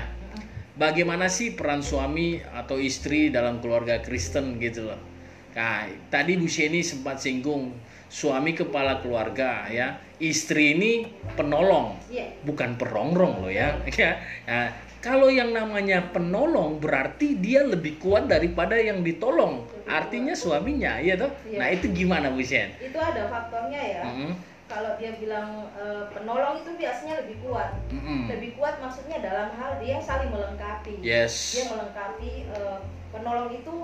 [0.74, 5.13] Bagaimana sih peran suami atau istri dalam keluarga Kristen gitu loh?
[5.54, 5.78] Nah,
[6.10, 7.70] tadi Bu Sieni sempat singgung
[8.10, 12.30] suami kepala keluarga ya, istri ini penolong, Iya.
[12.42, 13.74] bukan perongrong loh ya.
[13.94, 14.18] Ya.
[14.46, 14.66] Nah,
[14.98, 19.62] kalau yang namanya penolong berarti dia lebih kuat daripada yang ditolong.
[19.84, 21.30] Artinya suaminya, ya toh?
[21.44, 21.58] Iya.
[21.60, 22.70] Nah, itu gimana Bu Sien?
[22.78, 24.32] itu ada faktornya ya Mm-mm.
[24.64, 28.30] kalau dia bilang eh, penolong itu biasanya lebih kuat Mm-mm.
[28.30, 31.52] lebih kuat maksudnya dalam hal dia saling melengkapi Yes.
[31.52, 32.78] dia melengkapi eh,
[33.10, 33.74] penolong itu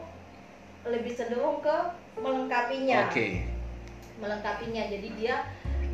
[0.82, 1.76] lebih cenderung ke
[2.16, 3.44] melengkapinya Oke.
[4.16, 5.36] melengkapinya jadi dia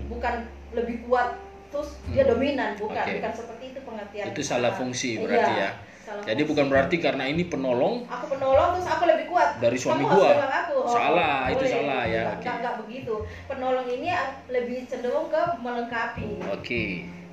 [0.06, 1.34] bukan lebih kuat
[1.68, 3.18] terus dia dominan bukan Oke.
[3.18, 5.70] bukan seperti itu pengertian Itu salah Ah, fungsi iya, berarti ya.
[6.00, 6.50] salah Jadi fungsi.
[6.52, 10.30] bukan berarti karena ini penolong aku penolong terus aku lebih kuat Dari suami Kamu gua.
[10.32, 10.76] harus aku.
[10.86, 11.72] Salah, itu boleh.
[11.72, 12.42] salah ya, Nggak- oke.
[12.42, 13.14] nggak- nggak begitu
[13.46, 14.08] penolong ini
[14.48, 16.82] lebih cenderung ke melengkapi oke.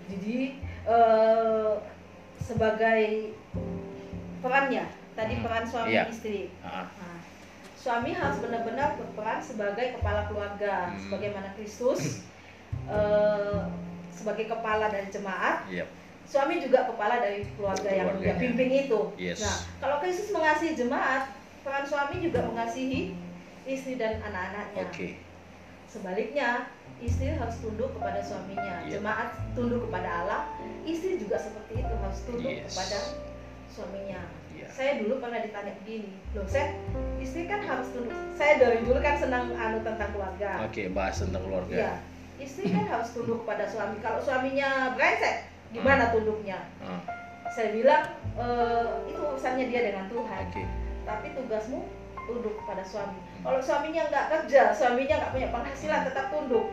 [0.09, 0.37] jadi
[0.83, 1.71] eh,
[2.35, 3.03] sebagai
[4.39, 6.03] perannya tadi Hmm, peran suami iya.
[6.09, 7.12] istri Ah, Nah,
[7.83, 10.99] suami harus benar-benar berperan sebagai kepala keluarga Hmm.
[11.03, 12.23] sebagaimana Kristus
[12.87, 13.59] eh,
[14.09, 15.87] sebagai kepala dari jemaat Yep.
[16.23, 19.43] suami juga kepala dari keluarga yang dia pimpin itu Yes.
[19.43, 23.19] nah kalau Kristus mengasihi jemaat peran suami juga mengasihi
[23.63, 25.07] istri dan anak-anaknya Oke.
[25.83, 28.81] Sebaliknya, istri harus tunduk kepada suaminya.
[28.81, 28.97] Iya.
[28.97, 30.41] Jemaat tunduk kepada Allah,
[30.89, 32.73] istri juga seperti itu harus tunduk Yes.
[32.73, 32.97] kepada
[33.69, 34.21] suaminya.
[34.53, 34.67] Iya.
[34.69, 36.77] Saya dulu pernah ditanya begini, loh saya
[37.17, 38.13] istri kan harus tunduk.
[38.37, 40.65] Saya dari dulu kan senang anu tentang keluarga.
[40.65, 41.73] Oke, bahas tentang keluarga.
[41.73, 41.93] Iya,
[42.37, 43.97] istri kan harus tunduk kepada suami.
[44.01, 46.69] Kalau suaminya brengsek, gimana tunduknya?
[46.81, 47.01] Ah,
[47.53, 48.01] Saya bilang
[48.33, 50.41] "Eh, itu urusannya dia dengan Tuhan.
[50.49, 50.63] Oke.
[51.05, 51.85] Tapi tugasmu
[52.25, 53.19] tunduk kepada suami.
[53.43, 56.65] Kalau suaminya nggak kerja, suaminya nggak punya penghasilan, tetap tunduk.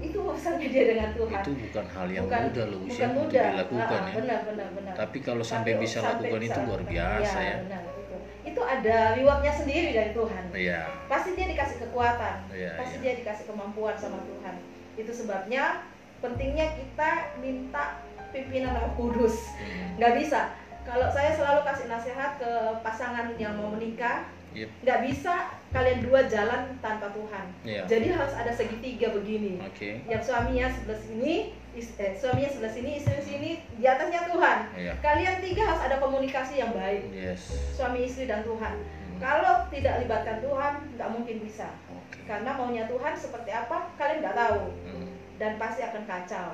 [0.00, 1.40] Itu urusannya dia dengan Tuhan.
[1.44, 3.44] Itu bukan hal yang bukan, mudah loh bukan usia untuk mudah.
[3.52, 4.14] dilakukan Ah, ya.
[4.16, 4.94] Benar, benar, benar.
[4.96, 7.56] Tapi kalau sampai Tapi bisa sampai lakukan itu luar biasa Iya, ya.
[7.68, 8.16] Benar, itu.
[8.40, 10.44] Itu ada rewardnya sendiri dari Tuhan.
[10.56, 10.80] Iya.
[11.06, 12.36] Pasti dia dikasih kekuatan.
[12.50, 13.02] Iya, pasti iya.
[13.04, 14.54] dia dikasih kemampuan sama Tuhan.
[14.96, 15.84] Itu sebabnya
[16.24, 17.10] pentingnya kita
[17.40, 18.00] minta
[18.32, 19.52] pimpinan Roh Kudus.
[19.60, 20.00] Hmm.
[20.00, 20.40] Nggak bisa.
[20.80, 24.68] Kalau saya selalu kasih nasihat ke pasangan yang mau menikah, Yep.
[24.82, 25.34] nggak bisa
[25.70, 27.46] kalian dua jalan tanpa Tuhan.
[27.62, 27.82] Iya.
[27.86, 29.62] Jadi harus ada segitiga begini.
[29.62, 30.02] Oke.
[30.04, 31.34] Yang suaminya sebelah sini,
[31.72, 34.58] is- eh, suaminya sebelah sini, istri sini, di atasnya Tuhan.
[34.74, 34.92] Iya.
[34.98, 37.54] Kalian tiga harus ada komunikasi yang baik, Yes.
[37.78, 38.74] suami istri dan Tuhan.
[38.82, 39.18] Hmm.
[39.22, 41.70] Kalau tidak libatkan Tuhan, nggak mungkin bisa.
[41.86, 42.18] Oke.
[42.26, 45.06] Karena maunya Tuhan seperti apa, kalian nggak tahu Hmm.
[45.38, 46.50] dan pasti akan kacau.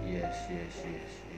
[0.00, 1.33] Yes, yes, yes, yes.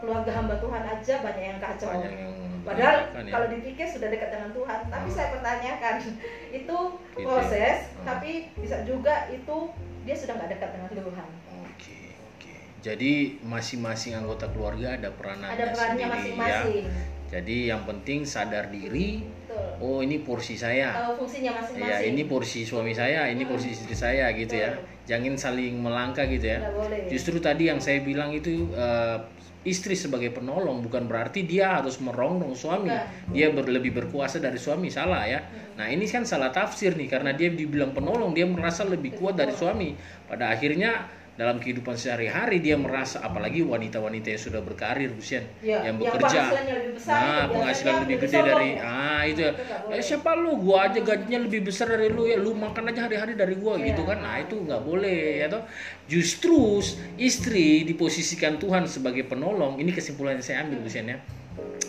[0.00, 1.88] Keluarga hamba Tuhan aja banyak yang kacau.
[1.90, 3.32] Banyak yang Padahal ya.
[3.32, 5.16] kalau dipikir sudah dekat dengan Tuhan, tapi Hmm.
[5.16, 5.94] saya pertanyakan
[6.60, 6.78] itu
[7.10, 7.24] Gitu.
[7.24, 8.04] proses, Hmm.
[8.04, 9.56] tapi bisa juga itu
[10.02, 11.28] dia sudah nggak dekat dengan Tuhan.
[11.64, 12.52] Oke, oke.
[12.80, 16.84] Jadi masing-masing anggota keluarga ada peranannya Ada perannya sendiri, masing-masing.
[16.84, 17.02] ya.
[17.30, 19.38] Jadi yang penting sadar diri, Betul.
[19.46, 23.70] betul oh ini porsi saya tahu fungsinya masing-masing ya ini porsi suami saya ini porsi
[23.70, 28.30] istri saya gitu ya jangan saling melangkah gitu ya boleh justru tadi yang saya bilang
[28.30, 29.16] itu eh,
[29.60, 32.88] istri sebagai penolong bukan berarti dia harus merongrong suami.
[32.88, 33.32] Bukan.
[33.36, 35.40] dia ber- lebih berkuasa dari suami salah ya.
[35.76, 39.52] Nah ini kan salah tafsir nih karena dia dibilang penolong dia merasa lebih kuat dari
[39.52, 39.92] suami.
[40.24, 41.04] Pada akhirnya
[41.40, 46.20] dalam kehidupan sehari-hari dia merasa apalagi wanita-wanita yang sudah berkarir Busian Ya, yang yang bekerja.
[46.52, 48.82] penghasilannya lebih besar nah biasanya penghasilan lebih lebih gede dari ya.
[48.84, 49.52] ah itu ya.
[49.56, 50.50] Itu eh, siapa lu?
[50.60, 52.36] Gua aja gajinya lebih besar dari lu ya.
[52.36, 53.88] Lu makan aja hari-hari dari gua Iya.
[53.88, 54.20] gitu kan?
[54.20, 55.64] Nah itu nggak boleh ya toh.
[56.04, 56.84] Justru
[57.16, 59.80] istri diposisikan Tuhan sebagai penolong.
[59.80, 61.16] Ini kesimpulan yang saya ambil Busian ya.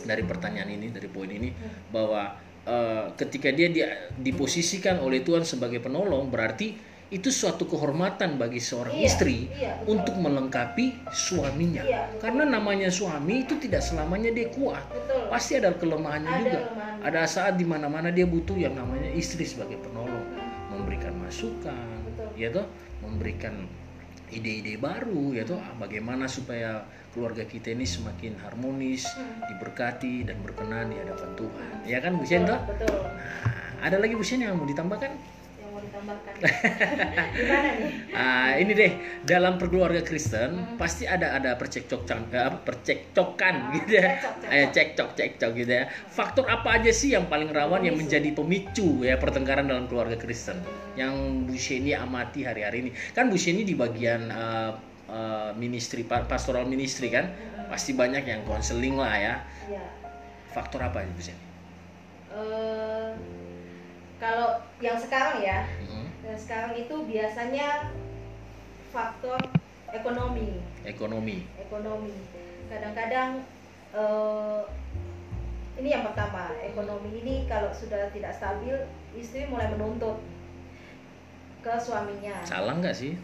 [0.02, 1.52] Dari pertanyaan ini dari poin ini
[1.90, 2.32] bahwa
[2.64, 3.84] eh, ketika dia di-
[4.16, 10.00] diposisikan oleh Tuhan sebagai penolong berarti itu suatu kehormatan bagi seorang Iya, istri iya, betul.
[10.00, 11.84] untuk melengkapi suaminya.
[11.84, 12.20] Iya, betul.
[12.24, 14.80] karena namanya suami itu tidak selamanya dia kuat.
[14.88, 15.28] Betul.
[15.28, 16.60] Pasti ada kelemahannya Ada juga.
[16.64, 17.04] kelemahannya.
[17.04, 20.24] ada saat di mana mana dia butuh yang namanya istri sebagai penolong.
[20.72, 22.32] Memberikan masukan Betul.
[22.40, 22.64] ya toh?
[23.04, 23.68] Memberikan
[24.32, 25.60] ide-ide baru ya toh?
[25.60, 29.52] Ah, bagaimana supaya keluarga kita ini semakin harmonis Hmm.
[29.52, 31.70] diberkati dan berkenan di hadapan Tuhan.
[31.84, 32.60] Ya kan Bu Sien betul, toh?
[32.72, 33.00] betul.
[33.04, 35.12] Nah, ada lagi Bu Sien yang mau ditambahkan
[36.02, 36.34] ditambahkan
[37.38, 37.92] gimana nih?
[38.12, 38.92] Ah, ini deh
[39.24, 40.76] dalam perkeluarga Kristen Hmm.
[40.76, 44.18] pasti ada ada percekcokan eh, apa percekcokan Ah, gitu ya.
[44.18, 44.52] cekcok, cekcok.
[44.52, 45.84] eh cekcok cekcok gitu ya.
[46.10, 50.58] Faktor apa aja sih yang paling rawan yang menjadi pemicu ya pertengkaran dalam keluarga Kristen?
[50.98, 51.14] Yang
[51.46, 52.92] Bu Sheni amati hari-hari ini.
[53.14, 54.72] Kan Bu Sheni di bagian eh,
[55.08, 57.30] eh, ministry pa- pastoral ministry kan?
[57.70, 59.36] Pasti banyak yang konseling lah ya.
[59.70, 59.86] Ya
[60.52, 61.40] faktor apa Bu Sheni?
[62.32, 63.01] Eh,
[64.22, 67.90] kalau yang sekarang ya Hmm, yang sekarang itu biasanya
[68.94, 69.42] faktor
[69.90, 70.62] ekonomi.
[70.86, 71.50] Ekonomi.
[71.58, 72.14] Ekonomi.
[72.70, 73.42] Kadang-kadang
[73.98, 74.62] eh,
[75.82, 78.78] ini yang pertama ekonomi ini kalau sudah tidak stabil
[79.18, 80.22] istri mulai menuntut
[81.66, 82.46] ke suaminya.
[82.46, 83.18] Salah nggak sih?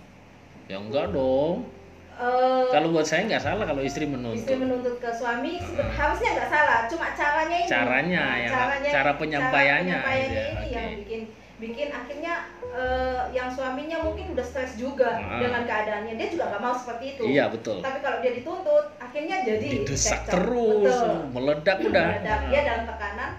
[0.65, 1.76] Ya enggak dong
[2.17, 6.29] Eh, kalau buat saya nggak salah kalau istri istri menuntut menuntut ke suami sebe- harusnya
[6.33, 6.79] nggak salah.
[6.89, 7.69] Cuma caranya ini.
[7.69, 8.53] Caranya, Nah, yang-
[8.89, 11.21] cara penyampaiannya cara gitu ya, penyampaiannya ini yang bikin
[11.57, 12.33] bikin akhirnya
[12.67, 15.37] eh, yang suaminya mungkin udah stres juga Ah.
[15.39, 16.13] dengan keadaannya.
[16.13, 17.23] Dia juga nggak mau seperti itu.
[17.27, 17.81] Iya betul.
[17.81, 20.89] Tapi kalau dia dituntut akhirnya jadi didesak terus.
[20.89, 21.13] Betul.
[21.31, 22.05] meledak udah.
[22.11, 22.39] Meledak.
[22.49, 23.31] dia dalam tekanan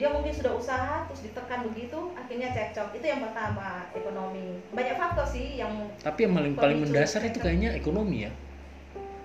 [0.00, 2.96] dia mungkin sudah usaha terus ditekan begitu akhirnya cekcok.
[2.96, 4.56] Itu yang pertama ekonomi.
[4.72, 7.44] Banyak faktor sih yang tapi yang paling paling mendasar itu cekcok.
[7.44, 8.32] kayaknya ekonomi ya.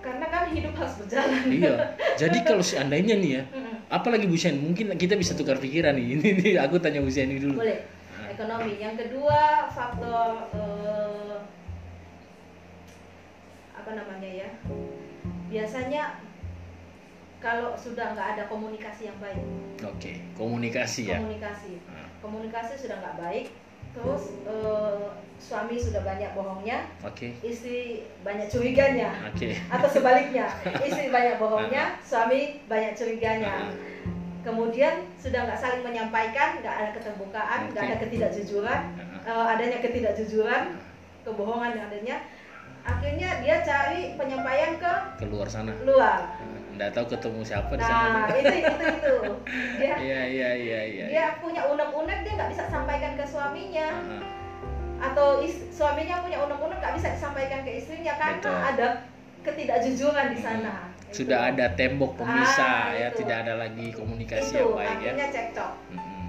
[0.04, 1.42] Karena kan hidup harus berjalan.
[1.48, 1.74] Iya.
[2.20, 3.42] Jadi kalau seandainya nih ya
[3.88, 6.06] apalagi Bu Shen mungkin kita bisa tukar pikiran nih.
[6.20, 7.56] Ini nih aku tanya Bu Shen dulu.
[7.56, 7.88] Boleh.
[8.28, 8.76] Ekonomi.
[8.76, 11.36] Yang kedua faktor eh,
[13.72, 14.48] apa namanya ya?
[15.48, 16.25] Biasanya
[17.38, 19.42] kalau sudah nggak ada komunikasi yang baik.
[19.84, 21.18] Oke komunikasi ya?
[21.20, 21.72] Komunikasi.
[21.88, 23.46] Nah, komunikasi sudah nggak baik
[23.96, 25.08] terus eh,
[25.40, 27.28] suami sudah banyak bohongnya oke.
[27.40, 29.48] istri banyak curiganya oke.
[29.72, 30.52] atau sebaliknya
[30.88, 33.72] istri banyak bohongnya suami banyak curiganya.
[34.44, 37.90] Kemudian sudah nggak saling menyampaikan nggak ada keterbukaan nggak Oke.
[37.90, 38.80] ada ketidakjujuran
[39.26, 40.62] eh, adanya ketidakjujuran
[41.26, 42.16] kebohongan yang adanya
[42.86, 45.74] akhirnya dia cari penyampaian ke keluar sana.
[45.82, 46.38] luar
[46.76, 49.16] nggak tahu ketemu siapa di nah sana itu itu itu
[49.76, 53.88] dia iya iya iya iya dia punya unek-unek dia nggak bisa sampaikan ke suaminya
[54.96, 58.56] Ah, atau is- suaminya punya unek-unek nggak bisa disampaikan ke istrinya karena Betul.
[58.56, 58.88] ada
[59.42, 61.22] ketidakjujuran di sana Itu.
[61.22, 63.22] sudah ada tembok pemisah Ah, ya itu.
[63.22, 66.26] tidak ada lagi komunikasi itu yang baik ya akhirnya cekcok Mm-mm.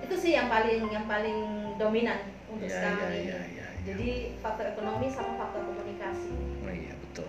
[0.00, 1.38] itu sih yang paling yang paling
[1.74, 3.66] dominan untuk Iya, sekarang iya, ini iya, iya, iya.
[3.84, 6.30] jadi faktor ekonomi sama faktor komunikasi
[6.62, 7.28] Oh iya betul.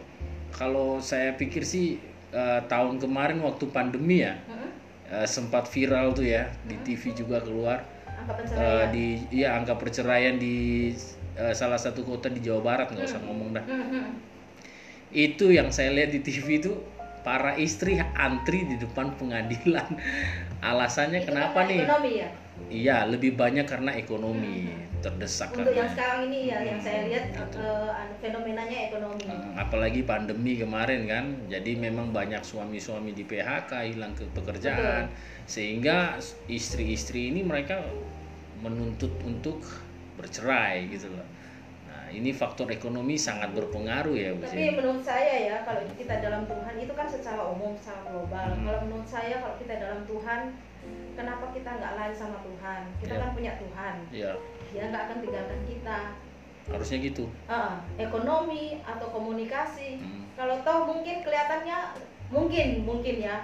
[0.54, 1.98] Kalau saya pikir sih
[2.34, 4.70] eh, tahun kemarin waktu pandemi ya Mm-mm.
[5.14, 7.86] eh, sempat viral tuh ya di TV juga keluar
[8.24, 10.90] pencerahan di ya angka perceraian di
[11.38, 13.66] eh, salah satu kota di Jawa Barat nggak usah ngomong dah.
[13.68, 14.08] Mm-mm.
[15.14, 16.74] Itu yang saya lihat di TV itu
[17.22, 19.86] para istri antri di depan pengadilan.
[20.74, 21.82] Alasannya Itu kenapa karena nih?
[21.86, 22.30] ekonomi ya
[22.70, 24.70] Iya lebih banyak karena ekonomi
[25.02, 27.60] terdesak untuk yang karena sekarang ini ya yang saya lihat Gitu.
[27.60, 29.26] anu, fenomenanya ekonomi.
[29.28, 35.12] Hmm, apalagi pandemi kemarin kan jadi memang banyak suami-suami di PHK hilang ke pekerjaan.
[35.46, 37.84] Sehingga istri-istri ini mereka
[38.64, 39.60] menuntut untuk
[40.16, 41.28] bercerai gitu loh.
[41.90, 46.48] Nah ini faktor ekonomi sangat berpengaruh ya Bu Tapi menurut saya ya kalau kita dalam
[46.48, 48.48] Tuhan itu kan secara umum, secara global.
[48.56, 48.64] Hmm.
[48.64, 50.42] Kalau menurut saya kalau kita dalam Tuhan,
[51.14, 52.82] kenapa kita nggak lari sama Tuhan?
[52.98, 53.20] Kita Ya.
[53.20, 54.32] kan punya Tuhan, ya
[54.70, 56.00] dia nggak akan tinggalkan kita.
[56.64, 60.00] harusnya gitu Ah, ekonomi atau komunikasi.
[60.00, 61.78] Hmm, Kalau toh mungkin kelihatannya
[62.32, 63.44] mungkin mungkin ya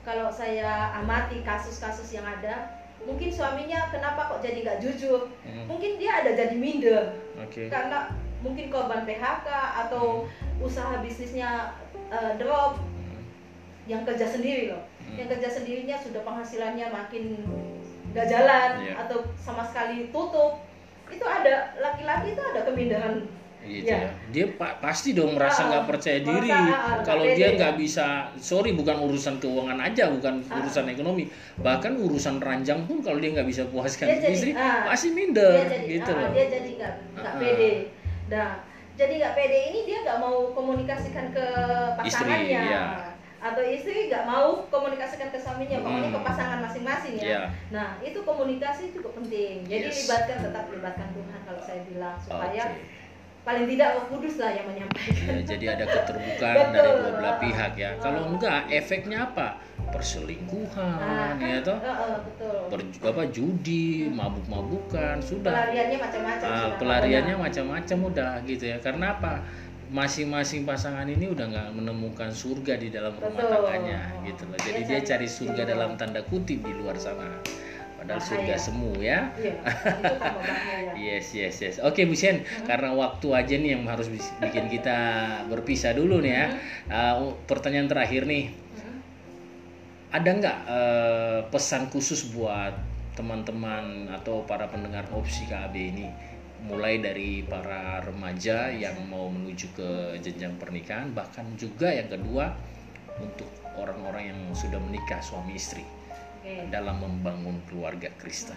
[0.00, 2.70] kalau saya amati kasus-kasus yang ada
[3.02, 5.66] mungkin suaminya kenapa kok jadi nggak jujur Hmm.
[5.66, 7.66] mungkin dia ada jadi minder Oke.
[7.66, 9.48] karena mungkin korban PHK
[9.84, 11.74] atau usaha bisnisnya
[12.06, 13.20] eh, drop Hmm.
[13.84, 14.89] yang kerja sendiri loh Hmm.
[15.12, 17.24] Yang kerja sendirinya sudah penghasilannya makin
[18.10, 18.94] nggak jalan Iya.
[18.98, 20.62] atau sama sekali tutup
[21.06, 23.26] itu ada laki-laki itu ada keminderan
[23.60, 23.98] gitu Ya.
[24.00, 24.10] ya.
[24.30, 28.06] Dia pa- pasti dong merasa Ah, nggak percaya merasa, diri nggak kalau dia nggak bisa.
[28.34, 30.58] Sorry, bukan urusan keuangan aja, bukan Ah.
[30.58, 34.86] urusan ekonomi, bahkan urusan ranjang pun kalau dia nggak bisa puaskan Dia jadi, istri, ah,
[34.86, 36.30] pasti minder dia jadi gitu loh.
[36.30, 37.72] dia jadi nggak nggak pede
[38.30, 38.50] nah
[38.94, 41.46] jadi nggak pede ini dia nggak mau komunikasikan ke
[41.96, 42.84] pasangannya ya.
[43.40, 46.16] Atau istri nggak mau komunikasikan ke suaminya pokoknya Hmm.
[46.16, 47.42] ke pasangan masing-masing ya Iya.
[47.70, 50.04] nah itu komunikasi cukup penting jadi Yes.
[50.04, 52.84] libatkan tetap libatkan Tuhan kalau saya bilang supaya Oke.
[53.40, 56.72] paling tidak Kudus lah yang menyampaikan Ya, jadi ada keterbukaan Betul.
[56.76, 57.88] dari dua belah pihak ya.
[57.88, 57.92] Ah.
[57.98, 59.48] Kalau enggak, efeknya apa?
[59.90, 61.78] Perselingkuhan, Nah, ya toh?
[62.20, 65.54] betul Ber- apa judi, mabuk-mabukan, sudah.
[65.66, 67.46] pelariannya macam-macam Ah, sudah pelariannya pokoknya.
[67.48, 69.32] macam-macam udah gitu ya karena apa
[69.90, 73.50] masing-masing pasangan ini udah nggak menemukan surga di dalam rumah Betul.
[73.66, 74.58] tangganya gitu loh.
[74.62, 75.70] Jadi Dia dia cari surga surga.
[75.74, 77.26] dalam tanda kutip di luar sana.
[78.00, 78.30] Padahal Bahaya.
[78.32, 79.18] surga semu ya.
[79.36, 81.76] Iya itu tambah bahaya yes yes yes.
[81.82, 84.08] Oke Bu Shen karena waktu aja nih yang harus
[84.40, 84.98] bikin kita
[85.50, 86.46] berpisah dulu nih ya.
[86.88, 88.54] Ah, pertanyaan terakhir nih.
[88.54, 88.98] Hmm.
[90.10, 92.72] ada nggak eh, pesan khusus buat
[93.12, 96.06] teman-teman atau para pendengar opsi KB ini
[96.64, 99.88] mulai dari para remaja yang mau menuju ke
[100.20, 102.52] jenjang pernikahan bahkan juga yang kedua
[103.16, 105.84] untuk orang-orang yang sudah menikah suami istri
[106.72, 108.56] dalam membangun keluarga Kristen.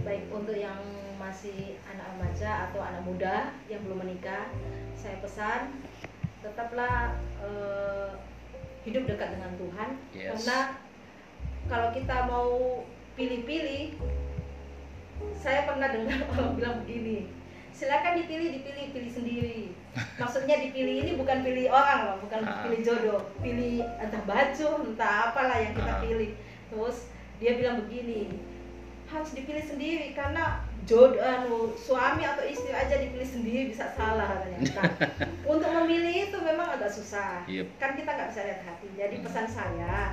[0.00, 0.80] baik untuk yang
[1.20, 3.36] masih anak remaja atau anak muda
[3.68, 4.48] yang belum menikah
[4.96, 5.76] saya pesan
[6.40, 7.12] tetaplah
[7.44, 8.08] eh,
[8.88, 10.28] hidup dekat dengan Tuhan Yes.
[10.32, 10.58] karena
[11.68, 12.50] kalau kita mau
[13.16, 13.96] pilih-pilih
[15.34, 17.28] saya pernah dengar orang bilang begini
[17.74, 19.60] silakan dipilih dipilih pilih sendiri
[20.20, 22.62] maksudnya dipilih ini bukan pilih orang loh bukan Ah.
[22.64, 26.00] pilih jodoh pilih entah baju entah apalah yang kita Ah.
[26.00, 26.30] pilih
[26.70, 27.10] terus
[27.42, 28.30] dia bilang begini
[29.04, 34.58] harus dipilih sendiri karena jodoh anu, suami atau istri aja dipilih sendiri bisa salah katanya.
[34.76, 34.92] Nah,
[35.56, 37.40] untuk memilih itu memang agak susah.
[37.48, 37.78] Yep.
[37.80, 38.88] Kan kita nggak bisa lihat hati.
[38.92, 39.24] Jadi Hmm.
[39.24, 40.12] pesan saya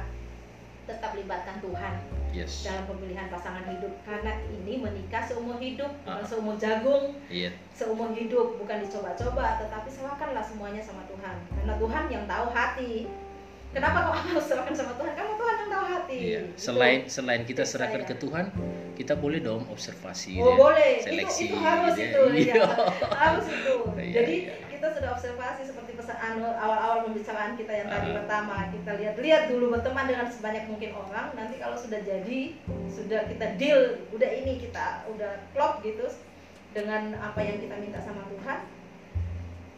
[0.83, 1.93] tetap libatkan Tuhan
[2.31, 2.63] Yes.
[2.63, 6.25] dalam pemilihan pasangan hidup karena ini menikah seumur hidup bukan Ah.
[6.25, 7.51] seumur jagung Iya.
[7.69, 13.11] seumur hidup bukan dicoba-coba tetapi serahkanlah semuanya sama Tuhan karena Tuhan yang tahu hati
[13.69, 16.39] kenapa kok harus serahkan sama Tuhan karena Tuhan yang tahu hati Iya.
[16.41, 16.55] Itu.
[16.57, 18.45] Selain selain kita serahkan ke Tuhan,
[18.93, 20.55] kita boleh dong observasi Oh ya.
[20.57, 22.35] boleh, seleksi itu, itu harus gitu ya.
[22.37, 22.65] itu, ya.
[23.13, 23.75] harus itu.
[23.93, 24.53] Iya, Jadi iya.
[24.81, 28.15] Kita sudah observasi seperti pesan anu awal-awal pembicaraan kita yang tadi Ah.
[28.17, 31.37] pertama kita lihat-lihat dulu berteman dengan sebanyak mungkin orang.
[31.37, 32.57] Nanti kalau sudah jadi,
[32.89, 33.77] sudah kita deal,
[34.09, 36.09] udah ini kita udah klop gitu
[36.73, 38.65] dengan apa yang kita minta sama Tuhan,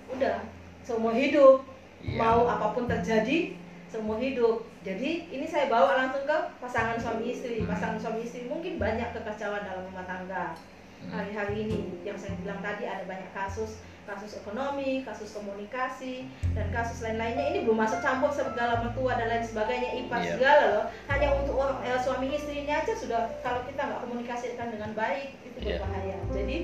[0.08, 0.48] udah
[0.88, 1.68] seumur hidup
[2.00, 2.24] Iya.
[2.24, 3.60] mau apa pun terjadi
[3.92, 4.64] seumur hidup.
[4.88, 7.60] Jadi ini saya bawa langsung ke pasangan suami istri.
[7.68, 10.56] Pasangan suami istri mungkin banyak kekacauan dalam rumah tangga
[11.04, 11.12] Hmm.
[11.12, 12.00] hari-hari ini.
[12.08, 17.46] Yang saya bilang tadi ada banyak kasus, kasus ekonomi, kasus komunikasi, dan kasus lain-lainnya.
[17.50, 20.32] Ini belum masuk campur segala mertua dan lain sebagainya, ipar Iya.
[20.36, 20.86] segala loh.
[21.08, 25.58] Hanya untuk orang eh, suami istrinya aja sudah kalau kita nggak komunikasikan dengan baik itu
[25.60, 25.80] Iya.
[25.80, 26.18] berbahaya.
[26.30, 26.58] Jadi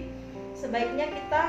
[0.54, 1.44] sebaiknya kita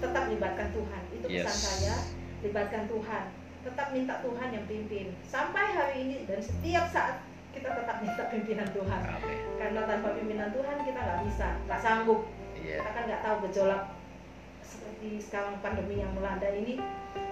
[0.00, 1.02] tetap libatkan Tuhan.
[1.12, 1.62] Itu pesan Yes.
[1.62, 1.96] saya
[2.40, 3.24] libatkan Tuhan
[3.60, 7.20] tetap minta Tuhan yang pimpin sampai hari ini dan setiap saat
[7.52, 9.36] kita tetap minta pimpinan Tuhan Amin.
[9.60, 12.24] karena tanpa pimpinan Tuhan kita nggak bisa nggak sanggup
[12.56, 12.80] Iya.
[12.80, 13.82] kita kan nggak tahu gejolak
[15.00, 16.76] seperti sekarang pandemi yang melanda ini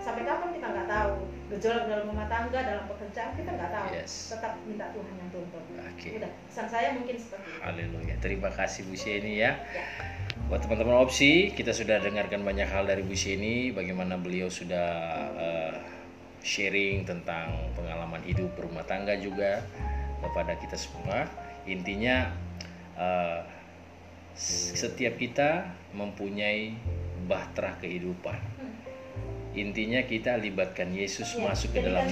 [0.01, 1.21] sampai kapan kita nggak tahu
[1.53, 4.33] gejolak dalam rumah tangga dalam pekerjaan kita nggak tahu Yes.
[4.33, 6.09] tetap minta Tuhan yang tuntun Oke.
[6.17, 8.15] udah pesan saya mungkin seperti itu Haleluya.
[8.25, 9.61] Terima kasih Bu Sheni ya.
[9.69, 9.85] Ya.
[10.49, 14.89] Buat teman-teman opsi, kita sudah dengarkan banyak hal dari Bu Sheni, bagaimana beliau sudah
[15.37, 15.77] eh,
[16.41, 19.61] sharing tentang pengalaman hidup berumah tangga juga
[20.25, 21.29] kepada kita semua.
[21.69, 22.33] Intinya
[22.97, 23.45] eh,
[24.73, 26.79] setiap kita mempunyai
[27.29, 28.41] bahtera kehidupan.
[28.59, 28.75] Hmm.
[29.53, 32.07] Intinya kita libatkan Yesus Ya, masuk ke dalam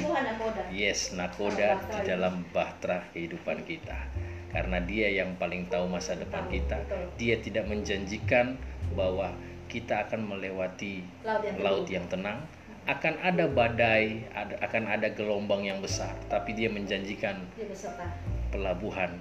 [0.72, 3.96] Yes, nakoda di dalam bahtera kehidupan kita.
[4.50, 6.76] Karena dia yang paling tahu masa depan Tahu, kita.
[6.86, 7.06] betul.
[7.20, 8.56] Dia tidak menjanjikan
[8.96, 9.36] bahwa
[9.66, 12.40] kita akan melewati laut yang laut yang tenang.
[12.86, 16.14] Akan ada badai, ada, akan ada gelombang yang besar.
[16.30, 17.66] Tapi dia menjanjikan dia
[18.54, 19.18] pelabuhan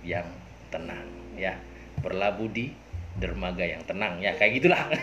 [0.00, 0.24] yang
[0.72, 1.04] tenang.
[1.36, 1.60] Ya,
[2.00, 2.72] berlabuh di
[3.14, 4.82] dermaga yang tenang ya kayak gitulah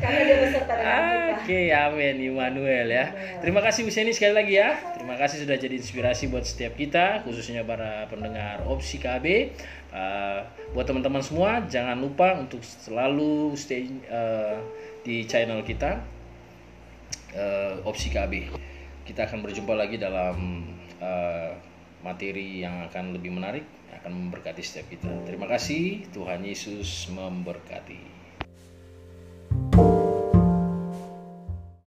[0.00, 1.34] Karena dia beserta dengan kita.
[1.40, 3.06] Oke, amin Immanuel ya.
[3.40, 4.76] Terima kasih Bu Seni sekali lagi ya.
[4.96, 9.52] Terima kasih sudah jadi inspirasi buat setiap kita, khususnya para pendengar Opsi KB.
[9.90, 14.62] Uh, buat teman-teman semua, jangan lupa untuk selalu stay uh,
[15.02, 16.00] di channel kita
[17.34, 18.52] uh, Opsi KB.
[19.04, 20.64] Kita akan berjumpa lagi dalam
[21.02, 21.50] uh,
[22.00, 23.66] materi yang akan lebih menarik,
[24.00, 25.12] akan memberkati setiap kita.
[25.28, 28.18] Terima kasih, Tuhan Yesus memberkati.
[29.50, 29.89] thank